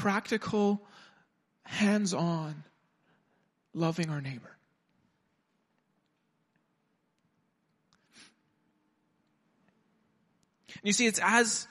practical, 0.00 0.80
hands-on, 1.70 2.64
loving 3.72 4.10
our 4.10 4.20
neighbor. 4.20 4.56
And 10.68 10.84
you 10.84 10.92
see, 10.92 11.06
it's 11.06 11.20
as 11.22 11.66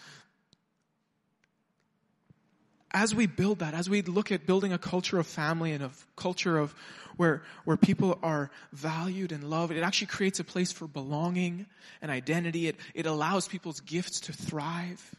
as 2.92 3.14
we 3.14 3.28
build 3.28 3.60
that, 3.60 3.76
as 3.76 3.88
we 3.90 4.02
look 4.02 4.32
at 4.32 4.48
building 4.48 4.74
a 4.74 4.78
culture 4.78 5.20
of 5.20 5.28
family 5.28 5.74
and 5.74 5.84
a 5.84 5.92
culture 6.16 6.58
of 6.58 6.74
where, 7.18 7.44
where 7.64 7.78
people 7.78 8.18
are 8.24 8.50
valued 8.74 9.32
and 9.32 9.44
loved, 9.44 9.74
it 9.74 9.84
actually 9.84 10.08
creates 10.08 10.40
a 10.40 10.44
place 10.44 10.72
for 10.72 10.88
belonging 10.88 11.68
and 12.02 12.10
identity. 12.10 12.68
It, 12.68 12.78
it 12.96 13.06
allows 13.06 13.48
people's 13.48 13.82
gifts 13.82 14.22
to 14.22 14.34
thrive. 14.34 15.16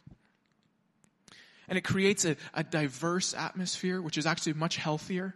And 1.71 1.79
it 1.79 1.83
creates 1.83 2.25
a, 2.25 2.37
a 2.53 2.65
diverse 2.65 3.33
atmosphere, 3.33 4.03
which 4.03 4.19
is 4.19 4.27
actually 4.27 4.55
much 4.55 4.77
healthier. 4.77 5.35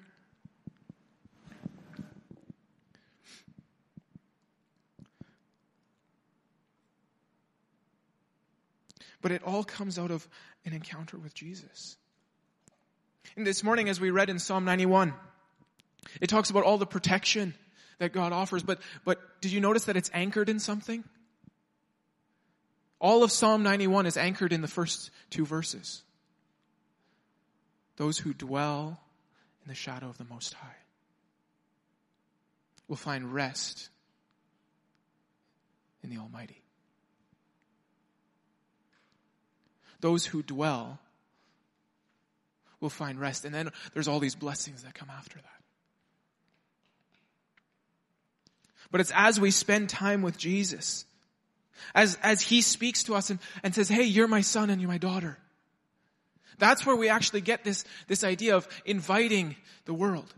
But 9.23 9.31
it 9.31 9.45
all 9.45 9.62
comes 9.62 9.97
out 9.97 10.11
of 10.11 10.29
an 10.67 10.73
encounter 10.73 11.17
with 11.17 11.35
Jesus. 11.35 11.97
And 13.37 13.47
this 13.47 13.62
morning, 13.62 13.88
as 13.88 14.00
we 14.00 14.11
read 14.11 14.29
in 14.29 14.41
Psalm 14.41 14.64
91, 14.64 15.14
it 16.21 16.26
talks 16.26 16.50
about 16.50 16.64
all 16.64 16.79
the 16.79 16.87
protection 16.87 17.55
that 18.00 18.12
God 18.12 18.33
offers, 18.33 18.64
but, 18.64 18.81
but 19.05 19.21
did 19.41 19.53
you 19.53 19.61
notice 19.61 19.85
that 19.85 19.97
it's 19.97 20.11
anchored 20.12 20.49
in 20.49 20.59
something? 20.59 21.05
All 23.00 23.23
of 23.23 23.31
Psalm 23.31 23.62
91 23.62 24.07
is 24.07 24.17
anchored 24.17 24.53
in 24.53 24.62
the 24.62 24.69
first 24.69 25.11
two 25.31 25.47
verses. 25.47 26.03
Those 27.97 28.19
who 28.19 28.35
dwell 28.35 29.01
in 29.63 29.69
the 29.69 29.75
shadow 29.75 30.09
of 30.09 30.19
the 30.19 30.25
Most 30.25 30.55
High 30.55 30.77
will 32.89 32.97
find 32.97 33.33
rest 33.33 33.89
in 36.03 36.11
the 36.11 36.19
Almighty. 36.19 36.61
Those 40.01 40.27
who 40.27 40.43
dwell 40.43 40.99
will 42.81 42.91
find 42.91 43.19
rest. 43.19 43.45
And 43.45 43.55
then 43.55 43.71
there's 43.95 44.07
all 44.07 44.21
these 44.21 44.35
blessings 44.35 44.83
that 44.83 44.95
come 44.95 45.09
after 45.11 45.37
that. 45.37 45.49
But 48.91 49.01
it's 49.01 49.13
as 49.15 49.41
we 49.41 49.51
spend 49.51 49.89
time 49.89 50.21
with 50.21 50.37
Jesus, 50.37 51.07
as, 51.95 52.19
as 52.23 52.43
He 52.43 52.61
speaks 52.61 53.05
to 53.05 53.15
us 53.15 53.31
and, 53.31 53.41
and 53.63 53.75
says, 53.75 53.89
hey, 53.89 54.05
you're 54.05 54.29
my 54.29 54.43
son 54.43 54.69
and 54.69 54.81
you're 54.81 54.91
my 54.91 54.99
daughter. 54.99 55.39
That's 56.58 56.87
where 56.87 56.96
we 56.96 57.08
actually 57.08 57.40
get 57.40 57.64
this, 57.64 57.84
this 58.06 58.25
idea 58.25 58.56
of 58.56 58.68
inviting 58.84 59.56
the 59.84 59.94
world. 59.94 60.32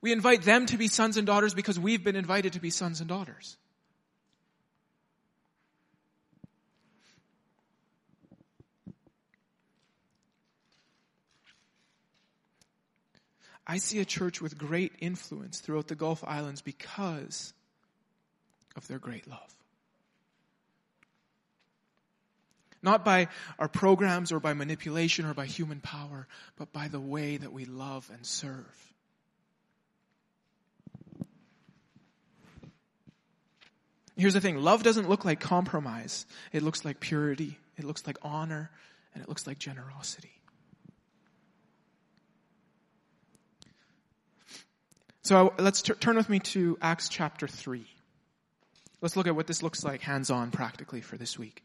We 0.00 0.12
invite 0.12 0.42
them 0.42 0.66
to 0.66 0.76
be 0.76 0.88
sons 0.88 1.16
and 1.16 1.26
daughters 1.26 1.54
because 1.54 1.78
we've 1.78 2.04
been 2.04 2.16
invited 2.16 2.52
to 2.52 2.60
be 2.60 2.70
sons 2.70 3.00
and 3.00 3.08
daughters. 3.08 3.56
I 13.66 13.76
see 13.76 13.98
a 13.98 14.04
church 14.06 14.40
with 14.40 14.56
great 14.56 14.92
influence 14.98 15.60
throughout 15.60 15.88
the 15.88 15.94
Gulf 15.94 16.24
Islands 16.26 16.62
because 16.62 17.52
of 18.76 18.88
their 18.88 18.98
great 18.98 19.28
love. 19.28 19.57
Not 22.82 23.04
by 23.04 23.28
our 23.58 23.68
programs 23.68 24.30
or 24.30 24.40
by 24.40 24.54
manipulation 24.54 25.26
or 25.26 25.34
by 25.34 25.46
human 25.46 25.80
power, 25.80 26.28
but 26.56 26.72
by 26.72 26.88
the 26.88 27.00
way 27.00 27.36
that 27.36 27.52
we 27.52 27.64
love 27.64 28.08
and 28.12 28.24
serve. 28.24 28.66
Here's 34.16 34.34
the 34.34 34.40
thing 34.40 34.58
love 34.58 34.82
doesn't 34.82 35.08
look 35.08 35.24
like 35.24 35.38
compromise, 35.40 36.26
it 36.52 36.62
looks 36.62 36.84
like 36.84 36.98
purity, 37.00 37.58
it 37.76 37.84
looks 37.84 38.06
like 38.06 38.16
honor, 38.22 38.70
and 39.14 39.22
it 39.22 39.28
looks 39.28 39.46
like 39.46 39.58
generosity. 39.58 40.32
So 45.22 45.52
let's 45.58 45.82
t- 45.82 45.92
turn 45.92 46.16
with 46.16 46.28
me 46.30 46.38
to 46.40 46.78
Acts 46.80 47.08
chapter 47.10 47.46
3. 47.46 47.86
Let's 49.02 49.14
look 49.14 49.26
at 49.26 49.36
what 49.36 49.46
this 49.46 49.62
looks 49.62 49.84
like 49.84 50.00
hands 50.00 50.30
on 50.30 50.50
practically 50.50 51.02
for 51.02 51.16
this 51.16 51.38
week. 51.38 51.62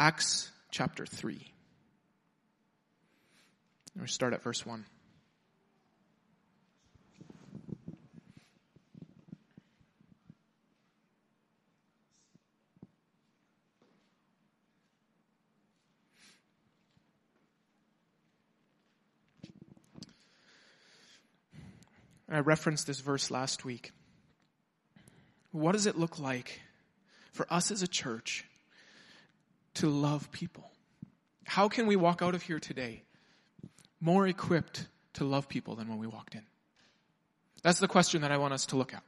Acts 0.00 0.50
chapter 0.70 1.04
3. 1.04 1.38
We'll 3.94 4.06
start 4.06 4.32
at 4.32 4.42
verse 4.42 4.64
1. 4.64 4.86
I 22.30 22.38
referenced 22.38 22.86
this 22.86 23.00
verse 23.00 23.30
last 23.30 23.66
week. 23.66 23.92
What 25.52 25.72
does 25.72 25.84
it 25.84 25.98
look 25.98 26.18
like 26.18 26.62
for 27.32 27.46
us 27.52 27.70
as 27.70 27.82
a 27.82 27.88
church 27.88 28.46
to 29.74 29.88
love 29.88 30.30
people? 30.32 30.70
How 31.44 31.68
can 31.68 31.86
we 31.86 31.96
walk 31.96 32.22
out 32.22 32.34
of 32.34 32.42
here 32.42 32.60
today 32.60 33.02
more 34.00 34.26
equipped 34.26 34.86
to 35.14 35.24
love 35.24 35.48
people 35.48 35.76
than 35.76 35.88
when 35.88 35.98
we 35.98 36.06
walked 36.06 36.34
in? 36.34 36.42
That's 37.62 37.80
the 37.80 37.88
question 37.88 38.22
that 38.22 38.32
I 38.32 38.38
want 38.38 38.54
us 38.54 38.66
to 38.66 38.76
look 38.76 38.94
at. 38.94 39.02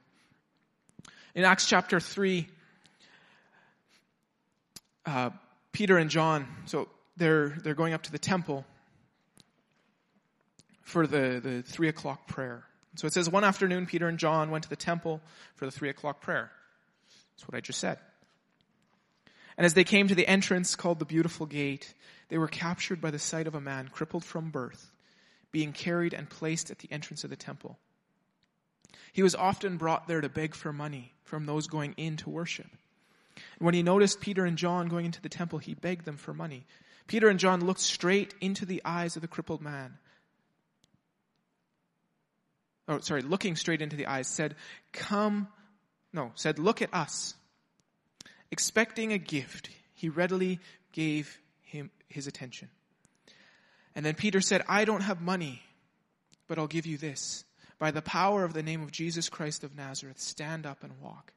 In 1.34 1.44
Acts 1.44 1.66
chapter 1.66 2.00
3, 2.00 2.46
uh, 5.06 5.30
Peter 5.72 5.96
and 5.96 6.10
John, 6.10 6.46
so 6.66 6.88
they're, 7.16 7.50
they're 7.62 7.74
going 7.74 7.94
up 7.94 8.02
to 8.02 8.12
the 8.12 8.18
temple 8.18 8.64
for 10.82 11.06
the, 11.06 11.40
the 11.42 11.62
three 11.62 11.88
o'clock 11.88 12.26
prayer. 12.26 12.64
So 12.96 13.06
it 13.06 13.14
says, 13.14 13.30
one 13.30 13.44
afternoon, 13.44 13.86
Peter 13.86 14.08
and 14.08 14.18
John 14.18 14.50
went 14.50 14.64
to 14.64 14.70
the 14.70 14.76
temple 14.76 15.22
for 15.54 15.64
the 15.64 15.70
three 15.70 15.88
o'clock 15.88 16.20
prayer. 16.20 16.50
That's 17.34 17.48
what 17.48 17.56
I 17.56 17.60
just 17.60 17.80
said. 17.80 17.98
And 19.56 19.64
as 19.64 19.74
they 19.74 19.84
came 19.84 20.08
to 20.08 20.14
the 20.14 20.26
entrance 20.26 20.74
called 20.74 20.98
the 20.98 21.04
Beautiful 21.04 21.46
Gate, 21.46 21.94
they 22.28 22.38
were 22.38 22.48
captured 22.48 23.00
by 23.00 23.10
the 23.10 23.18
sight 23.18 23.46
of 23.46 23.54
a 23.54 23.60
man 23.60 23.88
crippled 23.88 24.24
from 24.24 24.50
birth, 24.50 24.90
being 25.50 25.72
carried 25.72 26.14
and 26.14 26.28
placed 26.28 26.70
at 26.70 26.78
the 26.78 26.90
entrance 26.90 27.24
of 27.24 27.30
the 27.30 27.36
temple. 27.36 27.78
He 29.12 29.22
was 29.22 29.34
often 29.34 29.76
brought 29.76 30.08
there 30.08 30.20
to 30.20 30.28
beg 30.28 30.54
for 30.54 30.72
money 30.72 31.12
from 31.24 31.44
those 31.44 31.66
going 31.66 31.94
in 31.96 32.16
to 32.18 32.30
worship. 32.30 32.68
And 33.58 33.66
when 33.66 33.74
he 33.74 33.82
noticed 33.82 34.20
Peter 34.20 34.44
and 34.44 34.56
John 34.56 34.88
going 34.88 35.04
into 35.04 35.20
the 35.20 35.28
temple, 35.28 35.58
he 35.58 35.74
begged 35.74 36.04
them 36.04 36.16
for 36.16 36.32
money. 36.32 36.66
Peter 37.06 37.28
and 37.28 37.38
John 37.38 37.64
looked 37.64 37.80
straight 37.80 38.34
into 38.40 38.64
the 38.64 38.80
eyes 38.84 39.16
of 39.16 39.22
the 39.22 39.28
crippled 39.28 39.60
man 39.60 39.98
oh, 42.88 43.00
sorry, 43.00 43.22
looking 43.22 43.56
straight 43.56 43.82
into 43.82 43.96
the 43.96 44.06
eyes, 44.06 44.28
said, 44.28 44.54
Come, 44.92 45.48
no, 46.12 46.32
said, 46.34 46.58
Look 46.58 46.82
at 46.82 46.92
us. 46.92 47.34
Expecting 48.52 49.14
a 49.14 49.18
gift, 49.18 49.70
he 49.94 50.10
readily 50.10 50.60
gave 50.92 51.38
him 51.62 51.90
his 52.08 52.26
attention. 52.26 52.68
And 53.94 54.04
then 54.04 54.14
Peter 54.14 54.42
said, 54.42 54.62
I 54.68 54.84
don't 54.84 55.00
have 55.00 55.22
money, 55.22 55.62
but 56.48 56.58
I'll 56.58 56.66
give 56.66 56.84
you 56.84 56.98
this. 56.98 57.44
By 57.78 57.90
the 57.92 58.02
power 58.02 58.44
of 58.44 58.52
the 58.52 58.62
name 58.62 58.82
of 58.82 58.92
Jesus 58.92 59.30
Christ 59.30 59.64
of 59.64 59.74
Nazareth, 59.74 60.20
stand 60.20 60.66
up 60.66 60.84
and 60.84 60.92
walk. 61.00 61.32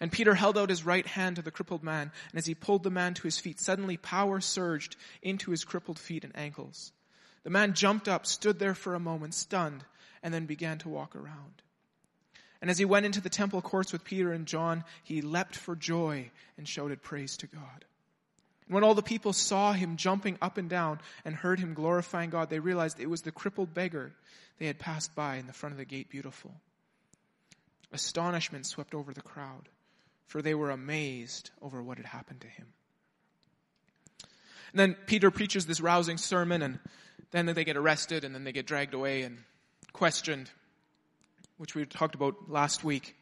And 0.00 0.10
Peter 0.10 0.34
held 0.34 0.58
out 0.58 0.68
his 0.68 0.84
right 0.84 1.06
hand 1.06 1.36
to 1.36 1.42
the 1.42 1.52
crippled 1.52 1.84
man, 1.84 2.10
and 2.30 2.38
as 2.38 2.46
he 2.46 2.54
pulled 2.56 2.82
the 2.82 2.90
man 2.90 3.14
to 3.14 3.22
his 3.22 3.38
feet, 3.38 3.60
suddenly 3.60 3.96
power 3.96 4.40
surged 4.40 4.96
into 5.22 5.52
his 5.52 5.64
crippled 5.64 5.98
feet 5.98 6.24
and 6.24 6.36
ankles. 6.36 6.90
The 7.44 7.50
man 7.50 7.74
jumped 7.74 8.08
up, 8.08 8.26
stood 8.26 8.58
there 8.58 8.74
for 8.74 8.96
a 8.96 9.00
moment, 9.00 9.34
stunned, 9.34 9.84
and 10.24 10.34
then 10.34 10.46
began 10.46 10.78
to 10.78 10.88
walk 10.88 11.14
around. 11.14 11.62
And 12.60 12.70
as 12.70 12.78
he 12.78 12.84
went 12.84 13.06
into 13.06 13.20
the 13.20 13.30
temple 13.30 13.62
courts 13.62 13.92
with 13.92 14.04
Peter 14.04 14.32
and 14.32 14.46
John, 14.46 14.84
he 15.02 15.22
leapt 15.22 15.56
for 15.56 15.74
joy 15.74 16.30
and 16.58 16.68
shouted 16.68 17.02
praise 17.02 17.36
to 17.38 17.46
God. 17.46 17.84
And 18.66 18.74
when 18.74 18.84
all 18.84 18.94
the 18.94 19.02
people 19.02 19.32
saw 19.32 19.72
him 19.72 19.96
jumping 19.96 20.36
up 20.42 20.58
and 20.58 20.68
down 20.68 21.00
and 21.24 21.34
heard 21.34 21.58
him 21.58 21.74
glorifying 21.74 22.30
God, 22.30 22.50
they 22.50 22.58
realized 22.58 23.00
it 23.00 23.08
was 23.08 23.22
the 23.22 23.32
crippled 23.32 23.72
beggar 23.72 24.12
they 24.58 24.66
had 24.66 24.78
passed 24.78 25.14
by 25.14 25.36
in 25.36 25.46
the 25.46 25.52
front 25.52 25.72
of 25.72 25.78
the 25.78 25.84
gate 25.84 26.10
beautiful. 26.10 26.52
Astonishment 27.92 28.66
swept 28.66 28.94
over 28.94 29.12
the 29.12 29.22
crowd, 29.22 29.68
for 30.26 30.42
they 30.42 30.54
were 30.54 30.70
amazed 30.70 31.50
over 31.62 31.82
what 31.82 31.96
had 31.96 32.06
happened 32.06 32.42
to 32.42 32.46
him. 32.46 32.66
And 34.72 34.78
then 34.78 34.96
Peter 35.06 35.30
preaches 35.30 35.66
this 35.66 35.80
rousing 35.80 36.18
sermon 36.18 36.62
and 36.62 36.78
then 37.32 37.46
they 37.46 37.64
get 37.64 37.76
arrested 37.76 38.24
and 38.24 38.34
then 38.34 38.44
they 38.44 38.52
get 38.52 38.66
dragged 38.66 38.94
away 38.94 39.22
and 39.22 39.38
questioned, 39.92 40.50
which 41.60 41.74
we 41.74 41.84
talked 41.84 42.14
about 42.14 42.48
last 42.48 42.82
week. 42.82 43.14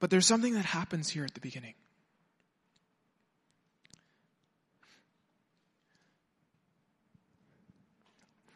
But 0.00 0.10
there's 0.10 0.26
something 0.26 0.52
that 0.52 0.66
happens 0.66 1.08
here 1.08 1.24
at 1.24 1.32
the 1.32 1.40
beginning. 1.40 1.72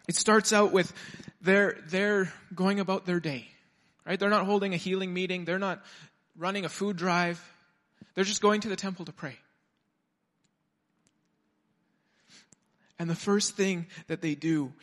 It 0.07 0.15
starts 0.15 0.53
out 0.53 0.73
with 0.73 0.93
they're, 1.41 1.79
they're 1.87 2.31
going 2.55 2.81
about 2.81 3.07
their 3.07 3.19
day, 3.19 3.49
right? 4.05 4.21
They're 4.21 4.29
not 4.29 4.45
holding 4.45 4.75
a 4.75 4.77
healing 4.77 5.15
meeting. 5.15 5.47
They're 5.47 5.59
not 5.59 5.83
running 6.37 6.67
a 6.67 6.69
food 6.69 6.99
drive. 6.99 7.43
They're 8.15 8.25
just 8.25 8.43
going 8.43 8.61
to 8.61 8.69
the 8.69 8.77
temple 8.77 9.07
to 9.07 9.12
pray. 9.12 9.38
And 12.99 13.09
the 13.09 13.15
first 13.15 13.57
thing 13.57 13.87
that 14.09 14.21
they 14.21 14.35
do 14.35 14.75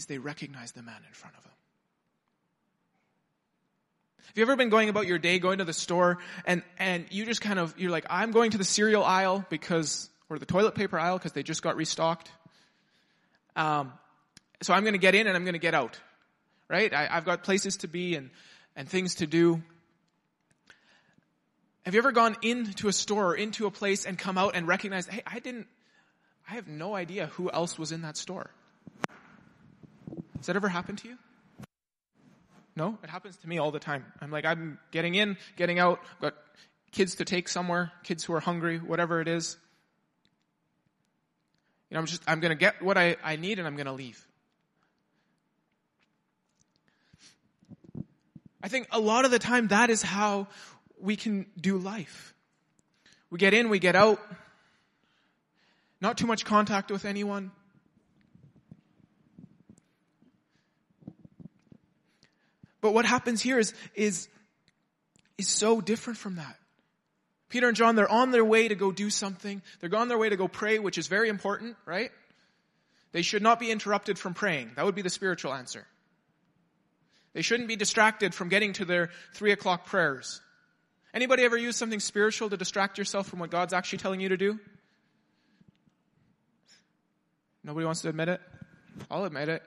is 0.00 0.06
they 0.06 0.18
recognize 0.18 0.72
the 0.72 0.82
man 0.82 0.96
in 1.06 1.12
front 1.12 1.36
of 1.36 1.44
them. 1.44 1.52
Have 4.28 4.36
you 4.36 4.42
ever 4.42 4.56
been 4.56 4.70
going 4.70 4.88
about 4.88 5.06
your 5.06 5.18
day, 5.18 5.38
going 5.38 5.58
to 5.58 5.64
the 5.64 5.74
store, 5.74 6.18
and, 6.46 6.62
and 6.78 7.04
you 7.10 7.26
just 7.26 7.42
kind 7.42 7.58
of, 7.58 7.74
you're 7.78 7.90
like, 7.90 8.06
I'm 8.08 8.30
going 8.30 8.52
to 8.52 8.58
the 8.58 8.64
cereal 8.64 9.04
aisle 9.04 9.44
because, 9.50 10.08
or 10.30 10.38
the 10.38 10.46
toilet 10.46 10.74
paper 10.74 10.98
aisle 10.98 11.18
because 11.18 11.32
they 11.32 11.42
just 11.42 11.62
got 11.62 11.76
restocked. 11.76 12.30
Um, 13.56 13.92
so 14.62 14.72
I'm 14.72 14.84
going 14.84 14.94
to 14.94 14.98
get 14.98 15.14
in 15.14 15.26
and 15.26 15.36
I'm 15.36 15.44
going 15.44 15.54
to 15.54 15.58
get 15.58 15.74
out. 15.74 15.98
Right? 16.68 16.94
I, 16.94 17.08
I've 17.10 17.24
got 17.24 17.42
places 17.42 17.78
to 17.78 17.88
be 17.88 18.14
and, 18.14 18.30
and 18.76 18.88
things 18.88 19.16
to 19.16 19.26
do. 19.26 19.62
Have 21.82 21.94
you 21.94 21.98
ever 21.98 22.12
gone 22.12 22.36
into 22.40 22.88
a 22.88 22.92
store 22.92 23.32
or 23.32 23.34
into 23.34 23.66
a 23.66 23.70
place 23.70 24.06
and 24.06 24.16
come 24.16 24.38
out 24.38 24.54
and 24.54 24.66
recognized, 24.66 25.10
hey, 25.10 25.22
I 25.26 25.40
didn't, 25.40 25.66
I 26.48 26.54
have 26.54 26.68
no 26.68 26.94
idea 26.94 27.26
who 27.26 27.50
else 27.50 27.78
was 27.78 27.92
in 27.92 28.02
that 28.02 28.16
store? 28.16 28.50
Has 30.40 30.46
that 30.46 30.56
ever 30.56 30.70
happened 30.70 30.96
to 30.98 31.08
you? 31.08 31.18
No? 32.74 32.96
It 33.04 33.10
happens 33.10 33.36
to 33.36 33.46
me 33.46 33.58
all 33.58 33.70
the 33.70 33.78
time. 33.78 34.06
I'm 34.22 34.30
like, 34.30 34.46
I'm 34.46 34.78
getting 34.90 35.14
in, 35.14 35.36
getting 35.56 35.78
out, 35.78 36.00
got 36.22 36.34
kids 36.92 37.16
to 37.16 37.26
take 37.26 37.46
somewhere, 37.46 37.92
kids 38.04 38.24
who 38.24 38.32
are 38.32 38.40
hungry, 38.40 38.78
whatever 38.78 39.20
it 39.20 39.28
is. 39.28 39.58
You 41.90 41.96
know, 41.96 42.00
I'm 42.00 42.06
just, 42.06 42.22
I'm 42.26 42.40
gonna 42.40 42.54
get 42.54 42.80
what 42.80 42.96
I, 42.96 43.16
I 43.22 43.36
need 43.36 43.58
and 43.58 43.68
I'm 43.68 43.76
gonna 43.76 43.92
leave. 43.92 44.26
I 48.62 48.68
think 48.68 48.88
a 48.92 48.98
lot 48.98 49.26
of 49.26 49.30
the 49.30 49.38
time 49.38 49.68
that 49.68 49.90
is 49.90 50.00
how 50.00 50.48
we 50.98 51.16
can 51.16 51.44
do 51.60 51.76
life. 51.76 52.32
We 53.28 53.36
get 53.36 53.52
in, 53.52 53.68
we 53.68 53.78
get 53.78 53.94
out. 53.94 54.18
Not 56.00 56.16
too 56.16 56.26
much 56.26 56.46
contact 56.46 56.90
with 56.90 57.04
anyone. 57.04 57.50
But 62.90 62.94
what 62.94 63.04
happens 63.04 63.40
here 63.40 63.56
is, 63.56 63.72
is, 63.94 64.26
is 65.38 65.46
so 65.46 65.80
different 65.80 66.18
from 66.18 66.34
that. 66.34 66.56
Peter 67.48 67.68
and 67.68 67.76
John, 67.76 67.94
they're 67.94 68.10
on 68.10 68.32
their 68.32 68.44
way 68.44 68.66
to 68.66 68.74
go 68.74 68.90
do 68.90 69.10
something. 69.10 69.62
They're 69.78 69.96
on 69.96 70.08
their 70.08 70.18
way 70.18 70.28
to 70.28 70.34
go 70.34 70.48
pray, 70.48 70.80
which 70.80 70.98
is 70.98 71.06
very 71.06 71.28
important, 71.28 71.76
right? 71.86 72.10
They 73.12 73.22
should 73.22 73.42
not 73.42 73.60
be 73.60 73.70
interrupted 73.70 74.18
from 74.18 74.34
praying. 74.34 74.72
That 74.74 74.86
would 74.86 74.96
be 74.96 75.02
the 75.02 75.08
spiritual 75.08 75.54
answer. 75.54 75.86
They 77.32 77.42
shouldn't 77.42 77.68
be 77.68 77.76
distracted 77.76 78.34
from 78.34 78.48
getting 78.48 78.72
to 78.72 78.84
their 78.84 79.10
three 79.34 79.52
o'clock 79.52 79.86
prayers. 79.86 80.40
Anybody 81.14 81.44
ever 81.44 81.56
use 81.56 81.76
something 81.76 82.00
spiritual 82.00 82.50
to 82.50 82.56
distract 82.56 82.98
yourself 82.98 83.28
from 83.28 83.38
what 83.38 83.52
God's 83.52 83.72
actually 83.72 83.98
telling 83.98 84.18
you 84.18 84.30
to 84.30 84.36
do? 84.36 84.58
Nobody 87.62 87.86
wants 87.86 88.02
to 88.02 88.08
admit 88.08 88.30
it? 88.30 88.40
I'll 89.08 89.26
admit 89.26 89.48
it. 89.48 89.62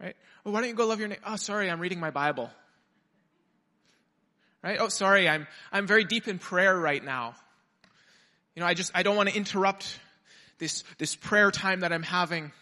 Right? 0.00 0.16
Well, 0.44 0.52
why 0.52 0.60
don't 0.60 0.68
you 0.68 0.74
go 0.74 0.86
love 0.86 0.98
your 0.98 1.08
neighbor? 1.08 1.22
Oh, 1.26 1.36
sorry, 1.36 1.70
I'm 1.70 1.80
reading 1.80 2.00
my 2.00 2.10
Bible. 2.10 2.50
Right? 4.62 4.78
Oh, 4.80 4.88
sorry, 4.88 5.28
I'm, 5.28 5.46
I'm 5.72 5.86
very 5.86 6.04
deep 6.04 6.28
in 6.28 6.38
prayer 6.38 6.76
right 6.76 7.02
now. 7.02 7.34
You 8.54 8.60
know, 8.60 8.66
I 8.66 8.74
just, 8.74 8.90
I 8.94 9.02
don't 9.02 9.16
want 9.16 9.28
to 9.28 9.36
interrupt 9.36 9.98
this, 10.58 10.82
this 10.98 11.14
prayer 11.14 11.50
time 11.50 11.80
that 11.80 11.92
I'm 11.92 12.02
having. 12.02 12.52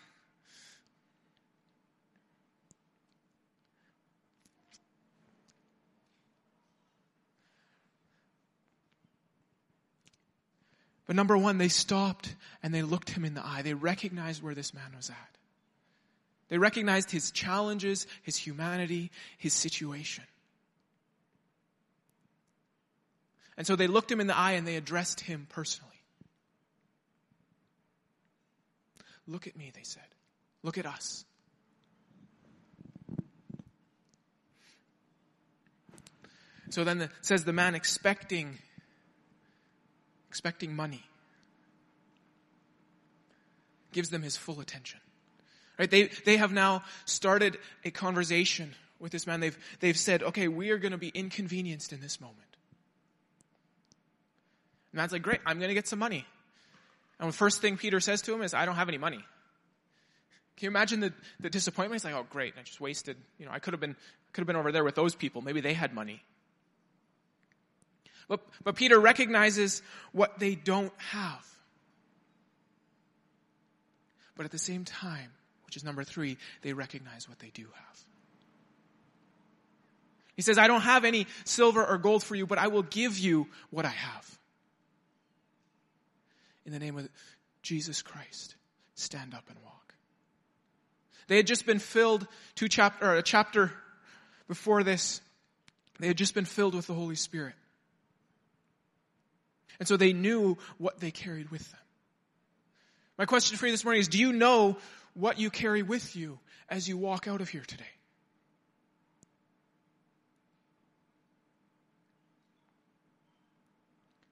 But 11.07 11.17
number 11.17 11.37
one, 11.37 11.59
they 11.59 11.69
stopped 11.69 12.35
and 12.63 12.75
they 12.75 12.83
looked 12.83 13.11
him 13.11 13.25
in 13.25 13.35
the 13.35 13.45
eye. 13.45 13.63
They 13.63 13.75
recognized 13.75 14.43
where 14.43 14.55
this 14.55 14.73
man 14.73 14.93
was 14.97 15.11
at. 15.11 15.44
They 16.49 16.59
recognized 16.59 17.11
his 17.11 17.31
challenges, 17.31 18.07
his 18.23 18.37
humanity, 18.37 19.11
his 19.39 19.53
situation. 19.53 20.25
And 23.57 23.67
so 23.67 23.77
they 23.77 23.87
looked 23.87 24.11
him 24.11 24.21
in 24.21 24.27
the 24.27 24.37
eye 24.37 24.53
and 24.53 24.67
they 24.67 24.77
addressed 24.77 25.21
him 25.21 25.47
personally. 25.49 25.91
Look 29.27 29.47
at 29.47 29.57
me, 29.57 29.73
they 29.75 29.85
said. 29.85 30.03
Look 30.63 30.77
at 30.77 30.87
us. 30.87 31.25
So 36.71 36.83
then 36.83 37.09
says 37.21 37.45
the 37.45 37.53
man 37.53 37.75
expecting 37.75 38.59
expecting 40.29 40.75
money 40.75 41.05
gives 43.93 44.11
them 44.11 44.23
his 44.23 44.37
full 44.37 44.59
attention. 44.59 44.99
Right? 45.79 45.91
They, 45.91 46.05
they 46.25 46.37
have 46.37 46.53
now 46.53 46.83
started 47.05 47.59
a 47.85 47.91
conversation 47.91 48.75
with 49.01 49.13
this 49.13 49.27
man. 49.27 49.41
They've, 49.41 49.59
they've 49.81 49.97
said, 49.97 50.23
okay, 50.23 50.49
we 50.49 50.71
are 50.71 50.79
going 50.79 50.93
to 50.93 50.99
be 50.99 51.09
inconvenienced 51.09 51.93
in 51.93 52.01
this 52.01 52.21
moment. 52.21 52.39
And 54.93 54.99
man's 54.99 55.13
like, 55.13 55.23
great, 55.23 55.41
I'm 55.45 55.59
going 55.59 55.69
to 55.69 55.75
get 55.75 55.89
some 55.89 55.99
money. 55.99 56.25
And 57.19 57.29
the 57.29 57.37
first 57.37 57.61
thing 57.61 57.77
Peter 57.77 58.01
says 58.01 58.23
to 58.23 58.35
him 58.35 58.43
is, 58.43 58.55
I 58.55 58.67
don't 58.67 58.77
have 58.77 58.89
any 58.89 58.99
money. 58.99 59.25
Can 60.57 60.67
you 60.67 60.69
imagine 60.69 61.01
the, 61.01 61.13
the 61.41 61.51
disappointment? 61.51 62.01
He's 62.01 62.05
like, 62.05 62.15
oh 62.15 62.27
great, 62.31 62.55
I 62.59 62.63
just 62.63 62.81
wasted, 62.81 63.17
you 63.39 63.47
know, 63.47 63.53
I 63.53 63.59
could 63.59 63.73
have 63.73 63.81
been, 63.81 63.97
could 64.33 64.43
have 64.43 64.47
been 64.47 64.57
over 64.57 64.71
there 64.71 64.85
with 64.85 64.95
those 64.95 65.15
people. 65.15 65.43
Maybe 65.43 65.61
they 65.61 65.75
had 65.75 65.93
money. 65.93 66.23
But, 68.29 68.41
but 68.63 68.77
Peter 68.77 68.99
recognizes 68.99 69.83
what 70.13 70.39
they 70.39 70.55
don't 70.55 70.93
have. 70.99 71.45
But 74.37 74.47
at 74.47 74.53
the 74.53 74.59
same 74.59 74.85
time, 74.85 75.31
which 75.75 75.83
is 75.83 75.85
number 75.85 76.05
three, 76.05 76.37
they 76.63 76.73
recognize 76.73 77.29
what 77.29 77.41
they 77.41 77.51
do 77.53 77.65
have. 77.65 77.99
He 80.37 80.43
says, 80.43 80.57
I 80.57 80.69
don't 80.69 80.83
have 80.83 81.05
any 81.05 81.27
silver 81.45 81.85
or 81.85 81.99
gold 81.99 82.23
for 82.23 82.37
you, 82.37 82.47
but 82.47 82.59
I 82.59 82.69
will 82.69 82.85
give 82.85 83.19
you 83.19 83.49
what 83.71 83.85
I 83.85 83.89
have. 83.89 84.39
In 86.65 86.71
the 86.71 86.79
name 86.79 86.97
of 86.97 87.09
Jesus 87.61 88.03
Christ, 88.03 88.55
stand 88.95 89.35
up 89.35 89.43
and 89.49 89.59
walk. 89.65 89.95
They 91.27 91.39
had 91.39 91.49
just 91.49 91.67
been 91.67 91.81
filled 91.81 92.25
two 92.55 92.69
chapter, 92.69 93.05
or 93.05 93.17
a 93.17 93.23
chapter 93.23 93.73
before 94.47 94.85
this. 94.85 95.21
They 95.99 96.07
had 96.07 96.17
just 96.17 96.35
been 96.35 96.45
filled 96.45 96.77
with 96.77 96.87
the 96.87 96.95
Holy 96.95 97.17
Spirit. 97.17 97.55
And 99.81 99.89
so 99.89 99.97
they 99.97 100.13
knew 100.13 100.57
what 100.79 101.01
they 101.01 101.11
carried 101.11 101.51
with 101.51 101.69
them. 101.69 101.81
My 103.19 103.25
question 103.25 103.57
for 103.57 103.67
you 103.67 103.73
this 103.73 103.85
morning 103.85 104.01
is, 104.01 104.09
do 104.09 104.19
you 104.19 104.33
know 104.33 104.77
what 105.15 105.39
you 105.39 105.51
carry 105.51 105.83
with 105.83 106.15
you 106.15 106.39
as 106.69 106.89
you 106.89 106.99
walk 106.99 107.27
out 107.27 107.41
of 107.41 107.49
here 107.49 107.65
today? 107.67 107.85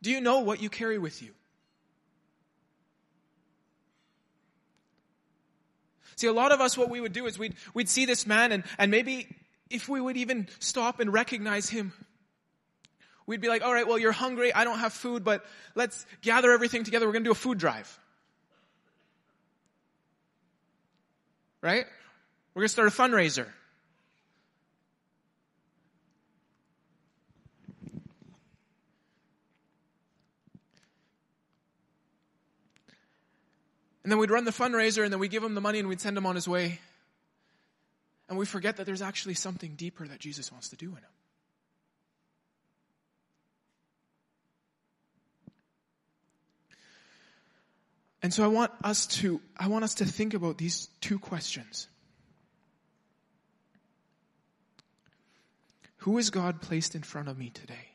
Do 0.03 0.11
you 0.11 0.21
know 0.21 0.40
what 0.40 0.61
you 0.61 0.68
carry 0.68 0.99
with 0.99 1.23
you? 1.23 1.31
See, 6.16 6.27
a 6.27 6.33
lot 6.33 6.53
of 6.53 6.61
us, 6.61 6.77
what 6.77 6.90
we 6.90 7.01
would 7.01 7.12
do 7.12 7.27
is 7.27 7.38
we'd, 7.38 7.55
we'd 7.73 7.88
see 7.88 8.05
this 8.05 8.27
man 8.27 8.53
and, 8.53 8.64
and 8.79 8.90
maybe 8.90 9.29
if 9.71 9.88
we 9.88 10.01
would 10.01 10.16
even 10.16 10.49
stop 10.59 11.01
and 11.01 11.12
recognize 11.12 11.68
him, 11.68 11.92
we'd 13.27 13.40
be 13.40 13.49
like, 13.49 13.62
all 13.62 13.73
right, 13.73 13.87
well, 13.87 13.99
you're 13.99 14.12
hungry. 14.12 14.53
I 14.53 14.64
don't 14.64 14.79
have 14.79 14.92
food, 14.92 15.25
but 15.25 15.45
let's 15.75 16.05
gather 16.21 16.53
everything 16.53 16.85
together. 16.85 17.07
We're 17.07 17.12
going 17.12 17.25
to 17.25 17.29
do 17.29 17.33
a 17.33 17.35
food 17.35 17.59
drive. 17.59 17.99
Right? 21.62 21.87
We're 22.55 22.61
going 22.61 22.68
to 22.68 22.72
start 22.72 22.88
a 22.88 22.90
fundraiser. 22.90 23.46
And 34.03 34.11
then 34.11 34.18
we'd 34.18 34.31
run 34.31 34.44
the 34.44 34.51
fundraiser 34.51 35.05
and 35.05 35.12
then 35.12 35.20
we'd 35.20 35.31
give 35.31 35.44
him 35.44 35.55
the 35.55 35.61
money 35.61 35.79
and 35.79 35.88
we'd 35.88 36.01
send 36.01 36.18
him 36.18 36.27
on 36.27 36.35
his 36.35 36.48
way. 36.48 36.81
And 38.29 38.37
we 38.37 38.46
forget 38.46 38.79
that 38.79 38.87
there's 38.87 39.03
actually 39.03 39.35
something 39.35 39.75
deeper 39.77 40.07
that 40.07 40.18
Jesus 40.18 40.51
wants 40.51 40.70
to 40.70 40.77
do 40.77 40.88
in 40.88 40.96
him. 40.96 41.21
And 48.22 48.32
so 48.32 48.44
I 48.44 48.46
want 48.46 48.70
us 48.85 49.06
to, 49.06 49.40
I 49.56 49.68
want 49.68 49.85
us 49.85 49.94
to 49.94 50.04
think 50.04 50.35
about 50.35 50.56
these 50.56 50.88
two 51.00 51.18
questions. 51.18 51.88
Who 55.98 56.18
is 56.18 56.30
God 56.30 56.61
placed 56.61 56.94
in 56.94 57.02
front 57.02 57.28
of 57.28 57.38
me 57.38 57.50
today? 57.50 57.88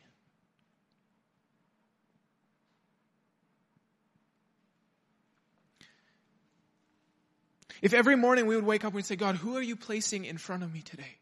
If 7.81 7.93
every 7.93 8.15
morning 8.15 8.47
we 8.47 8.55
would 8.55 8.65
wake 8.65 8.83
up 8.83 8.95
and 8.95 9.05
say, 9.05 9.15
God, 9.15 9.35
who 9.35 9.55
are 9.55 9.61
you 9.61 9.75
placing 9.75 10.25
in 10.25 10.37
front 10.37 10.63
of 10.63 10.73
me 10.73 10.81
today? 10.81 11.17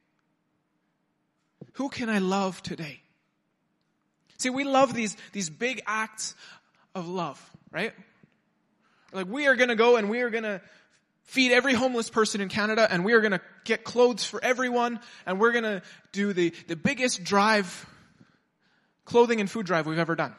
Who 1.73 1.89
can 1.89 2.09
I 2.09 2.19
love 2.19 2.63
today? 2.63 3.01
See, 4.37 4.49
we 4.49 4.63
love 4.63 4.93
these, 4.93 5.17
these 5.33 5.49
big 5.49 5.81
acts 5.85 6.33
of 6.93 7.07
love, 7.07 7.41
right? 7.71 7.93
Like 9.15 9.27
we 9.27 9.47
are 9.47 9.55
gonna 9.55 9.75
go 9.75 9.95
and 9.95 10.09
we 10.09 10.21
are 10.21 10.29
gonna 10.29 10.61
feed 11.23 11.53
every 11.53 11.73
homeless 11.73 12.09
person 12.09 12.41
in 12.41 12.49
Canada 12.49 12.85
and 12.89 13.05
we 13.05 13.13
are 13.13 13.21
gonna 13.21 13.41
get 13.63 13.83
clothes 13.83 14.25
for 14.25 14.43
everyone 14.43 14.99
and 15.25 15.39
we're 15.39 15.53
gonna 15.53 15.81
do 16.11 16.33
the, 16.33 16.53
the 16.67 16.75
biggest 16.75 17.23
drive, 17.23 17.85
clothing 19.05 19.39
and 19.39 19.49
food 19.49 19.65
drive 19.65 19.87
we've 19.87 19.97
ever 19.97 20.15
done. 20.15 20.35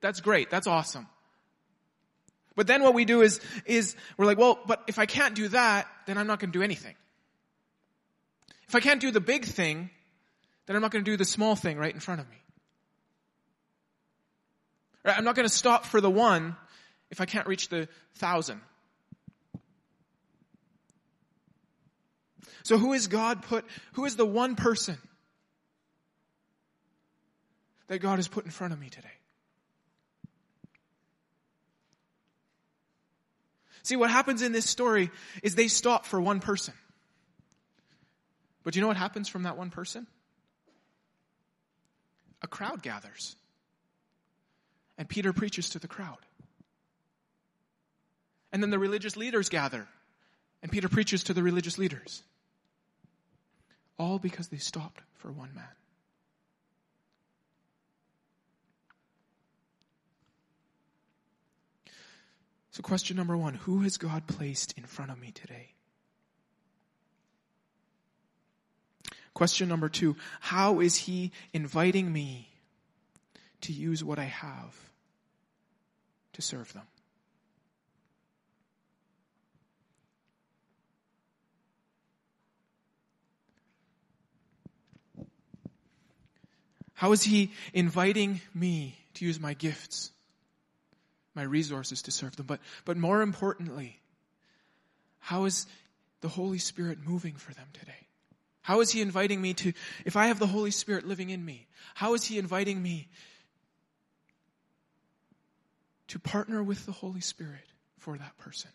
That's 0.00 0.20
great. 0.20 0.50
That's 0.50 0.66
awesome. 0.66 1.06
But 2.56 2.66
then 2.66 2.82
what 2.82 2.94
we 2.94 3.04
do 3.04 3.22
is, 3.22 3.40
is 3.64 3.94
we're 4.16 4.26
like, 4.26 4.38
well, 4.38 4.58
but 4.66 4.82
if 4.86 4.98
I 4.98 5.06
can't 5.06 5.34
do 5.34 5.48
that, 5.48 5.86
then 6.06 6.18
I'm 6.18 6.26
not 6.26 6.40
going 6.40 6.52
to 6.52 6.58
do 6.58 6.62
anything. 6.62 6.94
If 8.68 8.74
I 8.74 8.80
can't 8.80 9.00
do 9.00 9.10
the 9.10 9.20
big 9.20 9.44
thing, 9.44 9.90
then 10.66 10.76
I'm 10.76 10.82
not 10.82 10.90
going 10.90 11.04
to 11.04 11.10
do 11.10 11.16
the 11.16 11.24
small 11.24 11.56
thing 11.56 11.78
right 11.78 11.92
in 11.92 12.00
front 12.00 12.20
of 12.20 12.28
me. 12.28 12.36
Right? 15.04 15.16
I'm 15.16 15.24
not 15.24 15.34
going 15.34 15.48
to 15.48 15.54
stop 15.54 15.86
for 15.86 16.00
the 16.00 16.10
one 16.10 16.56
if 17.12 17.20
I 17.20 17.26
can't 17.26 17.46
reach 17.46 17.68
the 17.68 17.88
thousand. 18.14 18.60
So 22.64 22.78
who 22.78 22.94
is 22.94 23.06
God 23.06 23.42
put, 23.42 23.64
who 23.92 24.06
is 24.06 24.16
the 24.16 24.26
one 24.26 24.56
person 24.56 24.96
that 27.88 27.98
God 27.98 28.16
has 28.16 28.28
put 28.28 28.44
in 28.44 28.50
front 28.50 28.72
of 28.72 28.80
me 28.80 28.88
today? 28.88 29.08
See, 33.82 33.96
what 33.96 34.10
happens 34.10 34.42
in 34.42 34.52
this 34.52 34.68
story 34.68 35.10
is 35.42 35.54
they 35.54 35.68
stop 35.68 36.06
for 36.06 36.20
one 36.20 36.40
person. 36.40 36.72
But 38.62 38.74
you 38.74 38.80
know 38.80 38.88
what 38.88 38.96
happens 38.96 39.28
from 39.28 39.42
that 39.42 39.58
one 39.58 39.70
person? 39.70 40.06
A 42.42 42.46
crowd 42.46 42.82
gathers. 42.82 43.36
And 44.96 45.08
Peter 45.08 45.32
preaches 45.32 45.70
to 45.70 45.78
the 45.78 45.88
crowd. 45.88 46.18
And 48.52 48.62
then 48.62 48.70
the 48.70 48.78
religious 48.78 49.16
leaders 49.16 49.48
gather. 49.48 49.88
And 50.62 50.70
Peter 50.70 50.88
preaches 50.88 51.24
to 51.24 51.34
the 51.34 51.42
religious 51.42 51.78
leaders. 51.78 52.22
All 53.98 54.18
because 54.18 54.48
they 54.48 54.58
stopped 54.58 55.00
for 55.14 55.32
one 55.32 55.54
man. 55.54 55.64
So, 62.72 62.82
question 62.82 63.16
number 63.16 63.36
one 63.36 63.54
Who 63.54 63.80
has 63.80 63.96
God 63.96 64.26
placed 64.26 64.74
in 64.76 64.84
front 64.84 65.10
of 65.10 65.20
me 65.20 65.30
today? 65.30 65.72
Question 69.34 69.68
number 69.68 69.88
two 69.88 70.16
How 70.40 70.80
is 70.80 70.96
He 70.96 71.32
inviting 71.52 72.12
me 72.12 72.48
to 73.62 73.72
use 73.72 74.02
what 74.02 74.18
I 74.18 74.24
have 74.24 74.74
to 76.32 76.42
serve 76.42 76.72
them? 76.72 76.86
How 87.02 87.10
is 87.10 87.24
He 87.24 87.50
inviting 87.74 88.40
me 88.54 88.96
to 89.14 89.24
use 89.24 89.40
my 89.40 89.54
gifts 89.54 90.12
my 91.34 91.42
resources 91.42 92.02
to 92.02 92.12
serve 92.12 92.36
them. 92.36 92.46
But, 92.46 92.60
but 92.84 92.96
more 92.96 93.22
importantly, 93.22 94.00
how 95.18 95.46
is 95.46 95.66
the 96.20 96.28
Holy 96.28 96.58
Spirit 96.58 96.98
moving 97.04 97.34
for 97.34 97.52
them 97.54 97.66
today? 97.72 98.06
How 98.60 98.80
is 98.82 98.92
He 98.92 99.00
inviting 99.00 99.42
me 99.42 99.52
to, 99.54 99.72
if 100.04 100.16
I 100.16 100.26
have 100.26 100.38
the 100.38 100.46
Holy 100.46 100.70
Spirit 100.70 101.04
living 101.04 101.30
in 101.30 101.44
me, 101.44 101.66
how 101.96 102.14
is 102.14 102.22
He 102.24 102.38
inviting 102.38 102.80
me 102.80 103.08
to 106.06 106.20
partner 106.20 106.62
with 106.62 106.86
the 106.86 106.92
Holy 106.92 107.20
Spirit 107.20 107.66
for 107.98 108.16
that 108.16 108.38
person? 108.38 108.70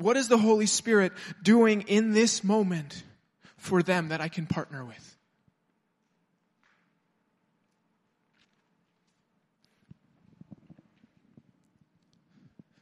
What 0.00 0.16
is 0.16 0.28
the 0.28 0.38
Holy 0.38 0.66
Spirit 0.66 1.12
doing 1.42 1.82
in 1.82 2.12
this 2.12 2.42
moment 2.42 3.02
for 3.60 3.82
them 3.82 4.08
that 4.08 4.20
I 4.20 4.28
can 4.28 4.46
partner 4.46 4.84
with. 4.84 5.16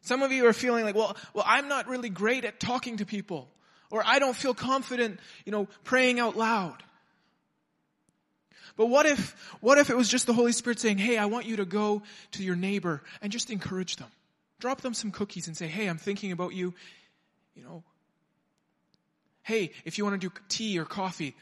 Some 0.02 0.22
of 0.22 0.32
you 0.32 0.46
are 0.46 0.52
feeling 0.52 0.84
like, 0.84 0.94
well, 0.94 1.16
well, 1.34 1.44
I'm 1.46 1.68
not 1.68 1.88
really 1.88 2.08
great 2.08 2.44
at 2.44 2.60
talking 2.60 2.98
to 2.98 3.04
people. 3.04 3.50
Or 3.90 4.02
I 4.06 4.20
don't 4.20 4.36
feel 4.36 4.54
confident, 4.54 5.18
you 5.44 5.52
know, 5.52 5.66
praying 5.84 6.20
out 6.20 6.36
loud. 6.36 6.82
But 8.76 8.86
what 8.86 9.06
if, 9.06 9.32
what 9.60 9.78
if 9.78 9.90
it 9.90 9.96
was 9.96 10.08
just 10.08 10.26
the 10.26 10.32
Holy 10.32 10.52
Spirit 10.52 10.78
saying, 10.78 10.98
hey, 10.98 11.18
I 11.18 11.26
want 11.26 11.46
you 11.46 11.56
to 11.56 11.64
go 11.64 12.02
to 12.32 12.44
your 12.44 12.54
neighbor 12.54 13.02
and 13.20 13.32
just 13.32 13.50
encourage 13.50 13.96
them. 13.96 14.08
Drop 14.60 14.80
them 14.80 14.94
some 14.94 15.10
cookies 15.10 15.48
and 15.48 15.56
say, 15.56 15.66
hey, 15.66 15.86
I'm 15.86 15.98
thinking 15.98 16.32
about 16.32 16.54
you. 16.54 16.74
You 17.58 17.64
know, 17.64 17.82
hey, 19.42 19.72
if 19.84 19.98
you 19.98 20.04
want 20.04 20.20
to 20.20 20.28
do 20.28 20.32
tea 20.48 20.78
or 20.78 20.84
coffee, 20.84 21.34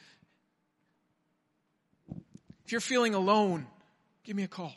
if 2.64 2.72
you're 2.72 2.80
feeling 2.80 3.14
alone, 3.14 3.66
give 4.24 4.34
me 4.34 4.42
a 4.42 4.48
call. 4.48 4.72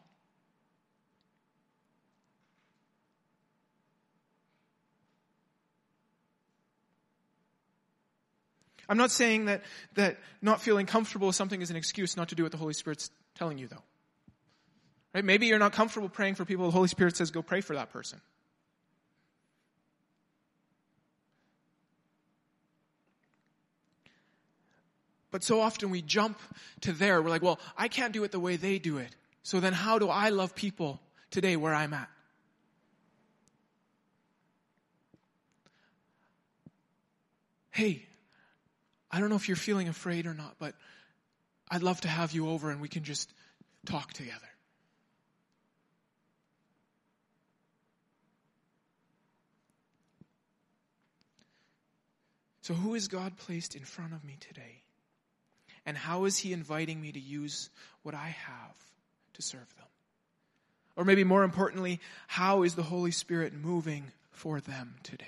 I'm 8.89 8.97
not 8.97 9.11
saying 9.11 9.45
that, 9.45 9.61
that 9.93 10.17
not 10.41 10.61
feeling 10.61 10.87
comfortable 10.87 11.27
with 11.27 11.37
something 11.37 11.61
is 11.61 11.69
an 11.69 11.77
excuse 11.77 12.17
not 12.17 12.29
to 12.29 12.35
do 12.35 12.43
what 12.43 12.51
the 12.51 12.57
Holy 12.57 12.73
Spirit's 12.73 13.11
telling 13.35 13.57
you 13.57 13.67
though. 13.67 13.83
Right? 15.13 15.23
Maybe 15.23 15.45
you're 15.45 15.57
not 15.57 15.71
comfortable 15.71 16.09
praying 16.09 16.35
for 16.35 16.43
people. 16.43 16.65
The 16.65 16.71
Holy 16.71 16.89
Spirit 16.89 17.15
says 17.15 17.31
go 17.31 17.41
pray 17.41 17.61
for 17.61 17.75
that 17.77 17.91
person. 17.91 18.19
But 25.31 25.43
so 25.43 25.61
often 25.61 25.89
we 25.89 26.01
jump 26.01 26.39
to 26.81 26.91
there. 26.91 27.21
We're 27.21 27.29
like, 27.29 27.43
well, 27.43 27.59
I 27.77 27.87
can't 27.87 28.13
do 28.13 28.23
it 28.23 28.31
the 28.31 28.39
way 28.39 28.55
they 28.55 28.79
do 28.79 28.97
it. 28.97 29.15
So 29.43 29.59
then 29.59 29.73
how 29.73 29.99
do 29.99 30.09
I 30.09 30.29
love 30.29 30.55
people 30.55 30.99
today 31.29 31.55
where 31.55 31.73
I'm 31.73 31.93
at? 31.93 32.09
Hey, 37.71 38.05
I 39.11 39.19
don't 39.19 39.29
know 39.29 39.35
if 39.35 39.47
you're 39.47 39.55
feeling 39.55 39.87
afraid 39.87 40.25
or 40.25 40.33
not, 40.33 40.55
but 40.59 40.73
I'd 41.69 41.83
love 41.83 42.01
to 42.01 42.07
have 42.07 42.33
you 42.33 42.49
over 42.49 42.71
and 42.71 42.81
we 42.81 42.87
can 42.87 43.03
just 43.03 43.31
talk 43.85 44.11
together. 44.13 44.39
So, 52.61 52.75
who 52.75 52.93
is 52.93 53.07
God 53.07 53.35
placed 53.37 53.75
in 53.75 53.83
front 53.83 54.13
of 54.13 54.23
me 54.23 54.37
today? 54.39 54.83
And 55.85 55.97
how 55.97 56.25
is 56.25 56.37
He 56.37 56.53
inviting 56.53 57.01
me 57.01 57.11
to 57.11 57.19
use 57.19 57.69
what 58.03 58.15
I 58.15 58.35
have 58.45 58.75
to 59.33 59.41
serve 59.41 59.75
them? 59.77 59.87
Or 60.95 61.05
maybe 61.05 61.23
more 61.23 61.43
importantly, 61.43 61.99
how 62.27 62.63
is 62.63 62.75
the 62.75 62.83
Holy 62.83 63.11
Spirit 63.11 63.53
moving 63.53 64.11
for 64.31 64.59
them 64.59 64.95
today? 65.03 65.25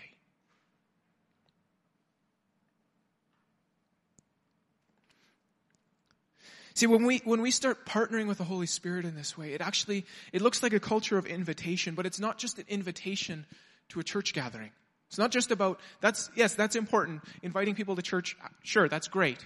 See, 6.74 6.88
when 6.88 7.06
we, 7.06 7.20
when 7.26 7.42
we 7.42 7.52
start 7.52 7.86
partnering 7.86 8.28
with 8.28 8.38
the 8.38 8.44
Holy 8.44 8.66
Spirit 8.66 9.06
in 9.06 9.16
this 9.16 9.38
way, 9.38 9.54
it 9.54 9.62
actually, 9.62 10.06
it 10.34 10.42
looks 10.42 10.64
like 10.64 10.74
a 10.74 10.80
culture 10.80 11.18
of 11.18 11.26
invitation, 11.26 11.96
but 11.96 12.06
it's 12.06 12.20
not 12.20 12.38
just 12.38 12.58
an 12.58 12.66
invitation 12.68 13.46
to 13.90 14.00
a 14.00 14.04
church 14.04 14.34
gathering. 14.34 14.72
It's 15.08 15.18
not 15.18 15.32
just 15.32 15.52
about, 15.52 15.80
that's, 16.00 16.32
yes, 16.36 16.56
that's 16.56 16.76
important. 16.76 17.22
Inviting 17.44 17.76
people 17.76 17.98
to 17.98 18.02
church, 18.02 18.38
sure, 18.64 18.88
that's 18.88 19.10
great 19.10 19.38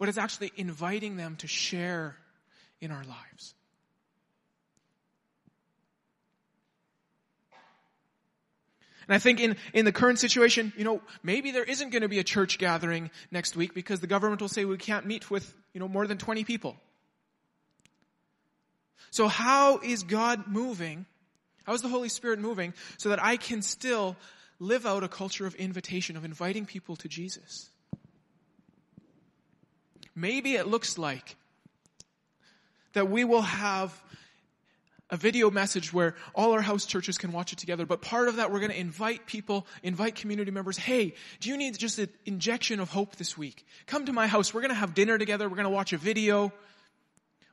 but 0.00 0.08
it's 0.08 0.18
actually 0.18 0.50
inviting 0.56 1.16
them 1.16 1.36
to 1.36 1.46
share 1.46 2.16
in 2.80 2.90
our 2.90 3.04
lives. 3.04 3.54
And 9.06 9.14
I 9.14 9.18
think 9.18 9.40
in, 9.40 9.56
in 9.74 9.84
the 9.84 9.92
current 9.92 10.18
situation, 10.18 10.72
you 10.76 10.84
know, 10.84 11.02
maybe 11.22 11.50
there 11.50 11.64
isn't 11.64 11.90
going 11.90 12.02
to 12.02 12.08
be 12.08 12.18
a 12.18 12.24
church 12.24 12.58
gathering 12.58 13.10
next 13.30 13.56
week 13.56 13.74
because 13.74 14.00
the 14.00 14.06
government 14.06 14.40
will 14.40 14.48
say 14.48 14.64
we 14.64 14.78
can't 14.78 15.04
meet 15.04 15.30
with, 15.30 15.54
you 15.74 15.80
know, 15.80 15.88
more 15.88 16.06
than 16.06 16.16
20 16.16 16.44
people. 16.44 16.76
So 19.10 19.28
how 19.28 19.80
is 19.80 20.04
God 20.04 20.46
moving? 20.46 21.04
How 21.64 21.74
is 21.74 21.82
the 21.82 21.88
Holy 21.88 22.08
Spirit 22.08 22.38
moving 22.38 22.72
so 22.96 23.10
that 23.10 23.22
I 23.22 23.36
can 23.36 23.60
still 23.60 24.16
live 24.60 24.86
out 24.86 25.04
a 25.04 25.08
culture 25.08 25.44
of 25.44 25.54
invitation, 25.56 26.16
of 26.16 26.24
inviting 26.24 26.64
people 26.64 26.96
to 26.96 27.08
Jesus? 27.08 27.68
Maybe 30.14 30.54
it 30.54 30.66
looks 30.66 30.98
like 30.98 31.36
That 32.94 33.10
we 33.10 33.24
will 33.24 33.42
have 33.42 33.98
a 35.10 35.16
video 35.16 35.50
message 35.50 35.92
where 35.92 36.14
all 36.34 36.52
our 36.52 36.60
house 36.60 36.86
churches 36.86 37.18
can 37.18 37.32
watch 37.32 37.52
it 37.52 37.58
together. 37.58 37.84
But 37.84 38.00
part 38.00 38.28
of 38.28 38.36
that, 38.36 38.52
we're 38.52 38.60
going 38.60 38.70
to 38.70 38.78
invite 38.78 39.26
people, 39.26 39.66
invite 39.82 40.14
community 40.14 40.50
members. 40.50 40.76
Hey, 40.76 41.14
do 41.40 41.48
you 41.48 41.56
need 41.56 41.76
just 41.78 41.98
an 41.98 42.08
injection 42.24 42.80
of 42.80 42.90
hope 42.90 43.16
this 43.16 43.36
week? 43.36 43.66
Come 43.86 44.06
to 44.06 44.12
my 44.12 44.26
house. 44.26 44.54
We're 44.54 44.60
going 44.60 44.70
to 44.70 44.76
have 44.76 44.94
dinner 44.94 45.18
together. 45.18 45.48
We're 45.48 45.56
going 45.56 45.64
to 45.64 45.70
watch 45.70 45.92
a 45.92 45.98
video. 45.98 46.52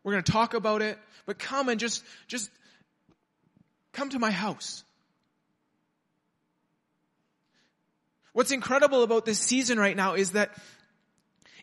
We're 0.04 0.13
going 0.13 0.24
to 0.24 0.32
talk 0.32 0.54
about 0.54 0.82
it. 0.82 0.98
But 1.26 1.39
come 1.39 1.70
and 1.70 1.80
just, 1.80 2.04
just 2.28 2.50
come 3.91 4.10
to 4.12 4.20
my 4.20 4.32
house. 4.32 4.84
What's 8.34 8.52
incredible 8.52 9.02
about 9.02 9.26
this 9.26 9.39
season 9.39 9.80
right 9.80 9.98
now 9.98 10.13
is 10.13 10.34
that 10.34 10.52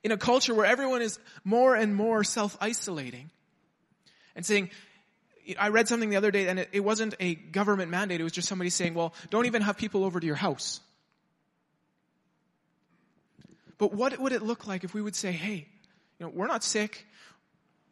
in 0.05 0.13
a 0.13 0.17
culture 0.19 0.55
where 0.55 0.67
everyone 0.67 1.03
is 1.03 1.19
more 1.43 1.75
and 1.75 1.97
more 1.97 2.23
self-isolating 2.23 3.31
and 4.37 4.45
saying, 4.45 4.71
I 5.59 5.69
read 5.69 5.89
something 5.89 6.11
the 6.11 6.17
other 6.17 6.31
day 6.31 6.49
and 6.49 6.59
it, 6.59 6.69
it 6.73 6.81
wasn't 6.81 7.15
a 7.19 7.35
government 7.35 7.91
mandate. 7.91 8.21
It 8.21 8.25
was 8.25 8.33
just 8.33 8.47
somebody 8.47 8.71
saying, 8.71 8.95
well, 8.95 9.15
don't 9.31 9.47
even 9.47 9.63
have 9.63 9.79
people 9.79 10.05
over 10.05 10.21
to 10.21 10.27
your 10.27 10.37
house. 10.37 10.81
But 13.79 13.93
what 13.95 14.19
would 14.19 14.33
it 14.33 14.43
look 14.43 14.67
like 14.67 14.85
if 14.85 14.95
we 14.95 15.03
would 15.03 15.17
say, 15.17 15.33
hey, 15.33 15.67
you 16.19 16.27
know, 16.27 16.33
we're 16.33 16.47
not 16.47 16.63
sick. 16.63 17.07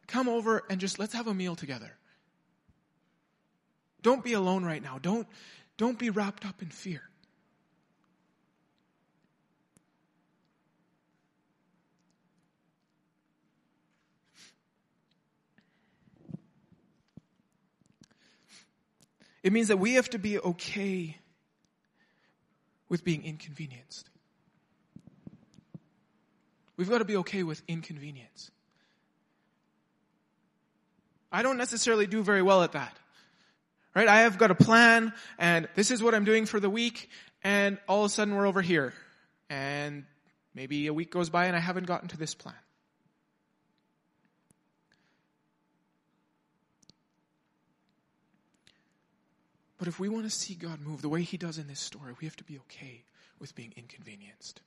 Come 0.07 0.29
over 0.29 0.63
and 0.69 0.79
just 0.79 0.99
let's 0.99 1.13
have 1.13 1.27
a 1.27 1.33
meal 1.33 1.55
together. 1.55 1.91
Don't 4.01 4.23
be 4.23 4.33
alone 4.33 4.63
right 4.63 4.81
now. 4.81 4.99
Don't, 5.01 5.27
don't 5.77 5.97
be 5.97 6.09
wrapped 6.09 6.45
up 6.45 6.61
in 6.61 6.69
fear. 6.69 7.01
It 19.43 19.51
means 19.51 19.67
that 19.67 19.77
we 19.77 19.95
have 19.95 20.09
to 20.11 20.19
be 20.19 20.39
okay 20.39 21.17
with 22.89 23.03
being 23.03 23.25
inconvenienced. 23.25 24.09
We've 26.77 26.89
got 26.89 26.99
to 26.99 27.05
be 27.05 27.17
okay 27.17 27.43
with 27.43 27.61
inconvenience. 27.67 28.49
I 31.31 31.41
don't 31.41 31.57
necessarily 31.57 32.07
do 32.07 32.23
very 32.23 32.41
well 32.41 32.63
at 32.63 32.71
that. 32.71 32.95
Right? 33.95 34.07
I 34.07 34.21
have 34.21 34.37
got 34.37 34.49
a 34.49 34.55
plan 34.55 35.13
and 35.37 35.67
this 35.75 35.91
is 35.91 36.01
what 36.01 36.15
I'm 36.15 36.25
doing 36.25 36.45
for 36.45 36.59
the 36.59 36.69
week 36.69 37.09
and 37.43 37.77
all 37.87 38.05
of 38.05 38.05
a 38.05 38.09
sudden 38.09 38.35
we're 38.35 38.47
over 38.47 38.61
here 38.61 38.93
and 39.49 40.05
maybe 40.55 40.87
a 40.87 40.93
week 40.93 41.11
goes 41.11 41.29
by 41.29 41.45
and 41.45 41.55
I 41.55 41.59
haven't 41.59 41.85
gotten 41.85 42.07
to 42.09 42.17
this 42.17 42.33
plan. 42.33 42.55
But 49.83 49.89
if 49.89 49.99
we 49.99 50.07
want 50.07 50.23
to 50.23 50.29
see 50.29 50.53
God 50.53 50.79
move 50.79 51.01
the 51.01 51.09
way 51.09 51.23
he 51.23 51.35
does 51.35 51.57
in 51.57 51.67
this 51.67 51.81
story, 51.81 52.13
we 52.17 52.25
have 52.25 52.37
to 52.37 52.43
be 52.45 52.57
okay 52.57 53.03
with 53.37 53.53
being 53.53 53.73
inconvenienced. 53.75 54.61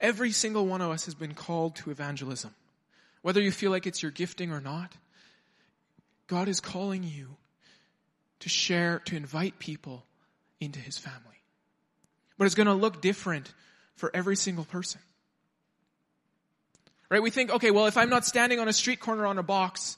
Every 0.00 0.32
single 0.32 0.66
one 0.66 0.80
of 0.80 0.90
us 0.90 1.04
has 1.04 1.14
been 1.14 1.32
called 1.32 1.76
to 1.76 1.92
evangelism. 1.92 2.56
Whether 3.22 3.40
you 3.40 3.52
feel 3.52 3.70
like 3.70 3.86
it's 3.86 4.02
your 4.02 4.10
gifting 4.10 4.50
or 4.50 4.60
not, 4.60 4.92
God 6.26 6.48
is 6.48 6.58
calling 6.58 7.04
you 7.04 7.36
to 8.40 8.48
share, 8.48 8.98
to 9.04 9.14
invite 9.14 9.60
people 9.60 10.04
into 10.58 10.80
his 10.80 10.98
family. 10.98 11.40
But 12.36 12.46
it's 12.46 12.56
going 12.56 12.66
to 12.66 12.74
look 12.74 13.00
different 13.00 13.54
for 13.94 14.10
every 14.12 14.34
single 14.34 14.64
person. 14.64 15.00
Right? 17.10 17.22
We 17.22 17.30
think, 17.30 17.50
okay, 17.50 17.70
well, 17.70 17.86
if 17.86 17.96
I'm 17.96 18.10
not 18.10 18.26
standing 18.26 18.58
on 18.58 18.68
a 18.68 18.72
street 18.72 19.00
corner 19.00 19.26
on 19.26 19.38
a 19.38 19.42
box, 19.42 19.96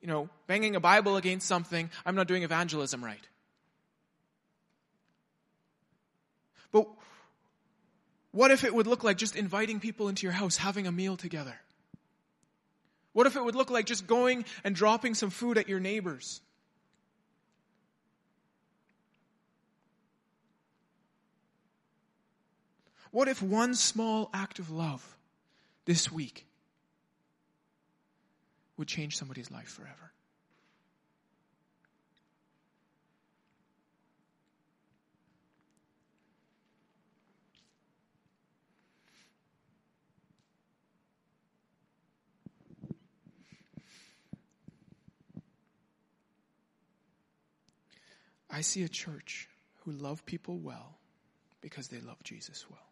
you 0.00 0.08
know, 0.08 0.28
banging 0.46 0.76
a 0.76 0.80
Bible 0.80 1.16
against 1.16 1.46
something, 1.46 1.90
I'm 2.04 2.14
not 2.14 2.28
doing 2.28 2.44
evangelism 2.44 3.04
right. 3.04 3.26
But 6.70 6.86
what 8.30 8.50
if 8.50 8.62
it 8.64 8.72
would 8.72 8.86
look 8.86 9.02
like 9.02 9.16
just 9.16 9.34
inviting 9.34 9.80
people 9.80 10.08
into 10.08 10.24
your 10.26 10.32
house, 10.32 10.56
having 10.56 10.86
a 10.86 10.92
meal 10.92 11.16
together? 11.16 11.58
What 13.12 13.26
if 13.26 13.34
it 13.34 13.42
would 13.42 13.54
look 13.54 13.70
like 13.70 13.86
just 13.86 14.06
going 14.06 14.44
and 14.62 14.76
dropping 14.76 15.14
some 15.14 15.30
food 15.30 15.56
at 15.56 15.68
your 15.68 15.80
neighbors? 15.80 16.42
What 23.10 23.28
if 23.28 23.42
one 23.42 23.74
small 23.74 24.28
act 24.34 24.58
of 24.58 24.70
love 24.70 25.15
this 25.86 26.12
week 26.12 26.46
would 28.76 28.88
change 28.88 29.16
somebody's 29.16 29.50
life 29.50 29.68
forever. 29.68 30.12
I 48.50 48.62
see 48.62 48.82
a 48.84 48.88
church 48.88 49.48
who 49.84 49.92
love 49.92 50.24
people 50.24 50.58
well 50.58 50.96
because 51.60 51.88
they 51.88 52.00
love 52.00 52.22
Jesus 52.22 52.64
well. 52.70 52.85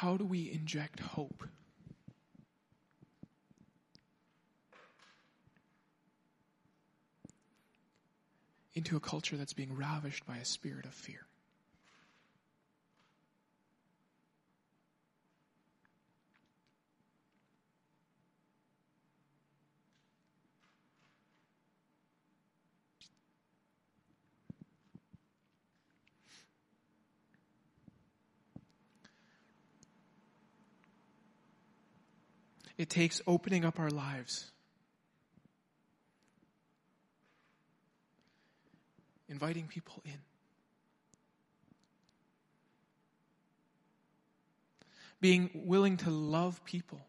How 0.00 0.16
do 0.16 0.24
we 0.24 0.50
inject 0.50 0.98
hope? 0.98 1.44
Into 8.72 8.96
a 8.96 9.00
culture 9.00 9.36
that's 9.36 9.52
being 9.52 9.76
ravished 9.76 10.24
by 10.24 10.38
a 10.38 10.44
spirit 10.46 10.86
of 10.86 10.94
fear. 10.94 11.26
Takes 32.90 33.22
opening 33.24 33.64
up 33.64 33.78
our 33.78 33.88
lives. 33.88 34.50
Inviting 39.28 39.68
people 39.68 40.02
in. 40.04 40.18
Being 45.20 45.50
willing 45.54 45.98
to 45.98 46.10
love 46.10 46.64
people. 46.64 47.00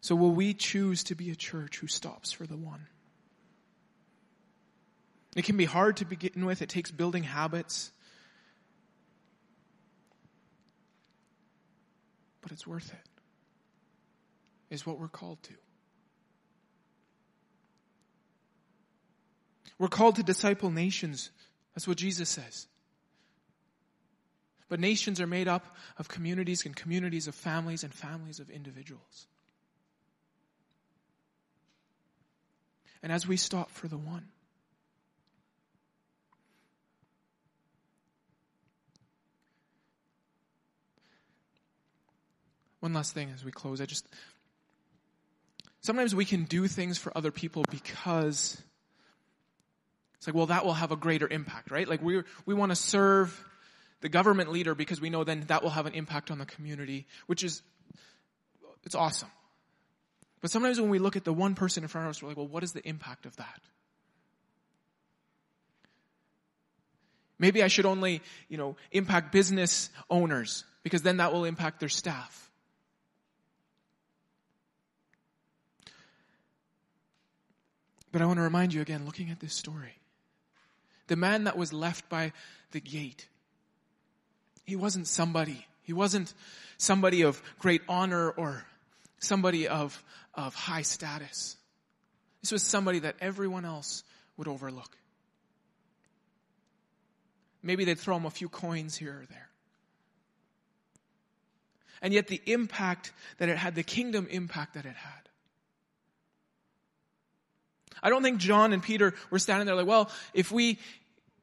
So, 0.00 0.14
will 0.16 0.30
we 0.30 0.54
choose 0.54 1.04
to 1.04 1.14
be 1.14 1.30
a 1.30 1.36
church 1.36 1.80
who 1.80 1.86
stops 1.86 2.32
for 2.32 2.46
the 2.46 2.56
one? 2.56 2.86
It 5.38 5.44
can 5.44 5.56
be 5.56 5.66
hard 5.66 5.98
to 5.98 6.04
begin 6.04 6.44
with. 6.46 6.62
It 6.62 6.68
takes 6.68 6.90
building 6.90 7.22
habits. 7.22 7.92
But 12.40 12.50
it's 12.50 12.66
worth 12.66 12.92
it. 12.92 14.74
Is 14.74 14.84
what 14.84 14.98
we're 14.98 15.06
called 15.06 15.40
to. 15.44 15.54
We're 19.78 19.86
called 19.86 20.16
to 20.16 20.24
disciple 20.24 20.72
nations. 20.72 21.30
That's 21.72 21.86
what 21.86 21.98
Jesus 21.98 22.28
says. 22.28 22.66
But 24.68 24.80
nations 24.80 25.20
are 25.20 25.26
made 25.28 25.46
up 25.46 25.76
of 25.98 26.08
communities 26.08 26.66
and 26.66 26.74
communities 26.74 27.28
of 27.28 27.36
families 27.36 27.84
and 27.84 27.94
families 27.94 28.40
of 28.40 28.50
individuals. 28.50 29.28
And 33.04 33.12
as 33.12 33.24
we 33.24 33.36
stop 33.36 33.70
for 33.70 33.86
the 33.86 33.96
one, 33.96 34.26
One 42.80 42.92
last 42.92 43.12
thing 43.12 43.30
as 43.34 43.44
we 43.44 43.50
close. 43.50 43.80
I 43.80 43.86
just, 43.86 44.06
Sometimes 45.80 46.14
we 46.14 46.24
can 46.24 46.44
do 46.44 46.66
things 46.66 46.98
for 46.98 47.16
other 47.16 47.30
people 47.30 47.64
because 47.70 48.60
it's 50.16 50.26
like, 50.26 50.34
well, 50.34 50.46
that 50.46 50.64
will 50.64 50.74
have 50.74 50.90
a 50.90 50.96
greater 50.96 51.28
impact, 51.28 51.70
right? 51.70 51.88
Like 51.88 52.02
we 52.02 52.22
we 52.44 52.54
want 52.54 52.72
to 52.72 52.76
serve 52.76 53.44
the 54.00 54.08
government 54.08 54.50
leader 54.50 54.74
because 54.74 55.00
we 55.00 55.10
know 55.10 55.24
then 55.24 55.44
that 55.48 55.62
will 55.62 55.70
have 55.70 55.86
an 55.86 55.94
impact 55.94 56.30
on 56.30 56.38
the 56.38 56.46
community, 56.46 57.06
which 57.26 57.44
is 57.44 57.62
it's 58.84 58.94
awesome. 58.94 59.30
But 60.40 60.50
sometimes 60.50 60.80
when 60.80 60.90
we 60.90 60.98
look 60.98 61.16
at 61.16 61.24
the 61.24 61.32
one 61.32 61.54
person 61.54 61.82
in 61.82 61.88
front 61.88 62.06
of 62.06 62.10
us, 62.10 62.22
we're 62.22 62.28
like, 62.28 62.36
well, 62.36 62.46
what 62.46 62.62
is 62.62 62.72
the 62.72 62.86
impact 62.86 63.26
of 63.26 63.36
that? 63.36 63.60
Maybe 67.40 67.62
I 67.62 67.68
should 67.68 67.86
only, 67.86 68.20
you 68.48 68.56
know, 68.56 68.76
impact 68.90 69.30
business 69.30 69.90
owners 70.10 70.64
because 70.82 71.02
then 71.02 71.18
that 71.18 71.32
will 71.32 71.44
impact 71.44 71.78
their 71.78 71.88
staff. 71.88 72.47
But 78.12 78.22
I 78.22 78.26
want 78.26 78.38
to 78.38 78.42
remind 78.42 78.72
you 78.72 78.80
again, 78.80 79.04
looking 79.04 79.30
at 79.30 79.40
this 79.40 79.54
story, 79.54 79.94
the 81.08 81.16
man 81.16 81.44
that 81.44 81.56
was 81.56 81.72
left 81.72 82.08
by 82.08 82.32
the 82.72 82.80
gate, 82.80 83.28
he 84.64 84.76
wasn't 84.76 85.06
somebody. 85.06 85.66
He 85.82 85.92
wasn't 85.92 86.32
somebody 86.76 87.22
of 87.22 87.42
great 87.58 87.82
honor 87.88 88.30
or 88.30 88.64
somebody 89.18 89.68
of, 89.68 90.02
of 90.34 90.54
high 90.54 90.82
status. 90.82 91.56
This 92.42 92.52
was 92.52 92.62
somebody 92.62 93.00
that 93.00 93.16
everyone 93.20 93.64
else 93.64 94.04
would 94.36 94.48
overlook. 94.48 94.96
Maybe 97.62 97.84
they'd 97.84 97.98
throw 97.98 98.16
him 98.16 98.26
a 98.26 98.30
few 98.30 98.48
coins 98.48 98.96
here 98.96 99.12
or 99.12 99.26
there. 99.28 99.48
And 102.00 102.14
yet 102.14 102.28
the 102.28 102.40
impact 102.46 103.12
that 103.38 103.48
it 103.48 103.58
had, 103.58 103.74
the 103.74 103.82
kingdom 103.82 104.28
impact 104.30 104.74
that 104.74 104.86
it 104.86 104.94
had. 104.94 105.27
I 108.02 108.10
don't 108.10 108.22
think 108.22 108.38
John 108.38 108.72
and 108.72 108.82
Peter 108.82 109.14
were 109.30 109.38
standing 109.38 109.66
there 109.66 109.74
like, 109.74 109.86
well, 109.86 110.10
if 110.34 110.52
we 110.52 110.78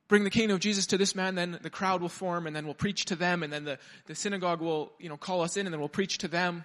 bring 0.08 0.24
the 0.24 0.30
kingdom 0.30 0.56
of 0.56 0.62
Jesus 0.62 0.88
to 0.88 0.98
this 0.98 1.16
man, 1.16 1.36
then 1.36 1.60
the 1.62 1.70
crowd 1.70 2.02
will 2.02 2.10
form 2.10 2.48
and 2.48 2.56
then 2.56 2.66
we'll 2.66 2.74
preach 2.74 3.06
to 3.06 3.16
them 3.16 3.44
and 3.44 3.52
then 3.52 3.64
the, 3.64 3.80
the 4.06 4.16
synagogue 4.16 4.62
will, 4.62 4.92
you 5.00 5.10
know, 5.10 5.18
call 5.18 5.42
us 5.42 5.58
in 5.58 5.66
and 5.66 5.74
then 5.74 5.80
we'll 5.80 5.90
preach 5.90 6.20
to 6.20 6.28
them. 6.28 6.64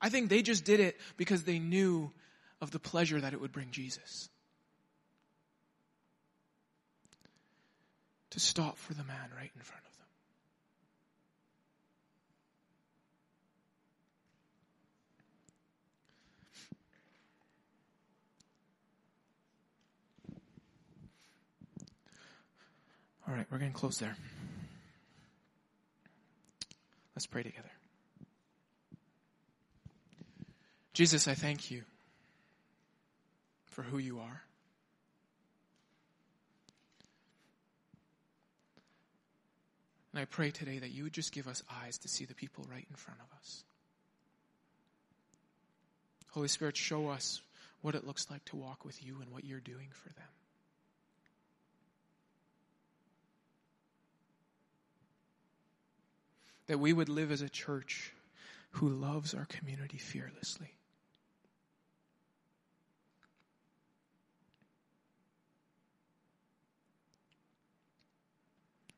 I 0.00 0.08
think 0.08 0.28
they 0.28 0.42
just 0.42 0.64
did 0.64 0.80
it 0.80 0.96
because 1.16 1.44
they 1.44 1.58
knew 1.58 2.10
of 2.60 2.70
the 2.70 2.78
pleasure 2.78 3.20
that 3.20 3.32
it 3.32 3.40
would 3.40 3.52
bring 3.52 3.70
Jesus. 3.70 4.28
To 8.30 8.40
stop 8.40 8.76
for 8.76 8.92
the 8.92 9.04
man 9.04 9.30
right 9.34 9.50
in 9.54 9.62
front 9.62 9.82
of 9.86 9.96
them. 9.96 9.96
All 23.28 23.34
right, 23.34 23.46
we're 23.50 23.58
getting 23.58 23.72
close 23.72 23.98
there. 23.98 24.16
Let's 27.16 27.26
pray 27.26 27.42
together. 27.42 27.70
Jesus, 30.92 31.26
I 31.26 31.34
thank 31.34 31.70
you 31.70 31.82
for 33.64 33.82
who 33.82 33.98
you 33.98 34.20
are. 34.20 34.42
And 40.12 40.22
I 40.22 40.24
pray 40.24 40.50
today 40.50 40.78
that 40.78 40.92
you 40.92 41.02
would 41.02 41.12
just 41.12 41.32
give 41.32 41.48
us 41.48 41.62
eyes 41.82 41.98
to 41.98 42.08
see 42.08 42.24
the 42.24 42.34
people 42.34 42.64
right 42.70 42.86
in 42.88 42.96
front 42.96 43.20
of 43.20 43.38
us. 43.38 43.64
Holy 46.30 46.48
Spirit, 46.48 46.76
show 46.76 47.08
us 47.08 47.42
what 47.82 47.94
it 47.94 48.06
looks 48.06 48.30
like 48.30 48.44
to 48.46 48.56
walk 48.56 48.84
with 48.84 49.04
you 49.04 49.16
and 49.20 49.30
what 49.32 49.44
you're 49.44 49.60
doing 49.60 49.88
for 49.92 50.08
them. 50.10 50.28
That 56.66 56.78
we 56.78 56.92
would 56.92 57.08
live 57.08 57.30
as 57.30 57.42
a 57.42 57.48
church 57.48 58.12
who 58.72 58.88
loves 58.88 59.34
our 59.34 59.46
community 59.46 59.98
fearlessly. 59.98 60.74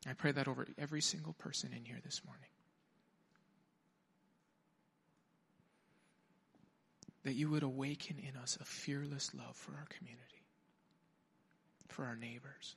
I 0.08 0.14
pray 0.14 0.32
that 0.32 0.48
over 0.48 0.66
every 0.78 1.02
single 1.02 1.34
person 1.34 1.70
in 1.76 1.84
here 1.84 1.98
this 2.02 2.22
morning. 2.24 2.48
That 7.24 7.34
you 7.34 7.50
would 7.50 7.62
awaken 7.62 8.16
in 8.18 8.40
us 8.40 8.56
a 8.58 8.64
fearless 8.64 9.34
love 9.34 9.54
for 9.54 9.72
our 9.72 9.86
community, 9.90 10.46
for 11.88 12.04
our 12.06 12.16
neighbors. 12.16 12.76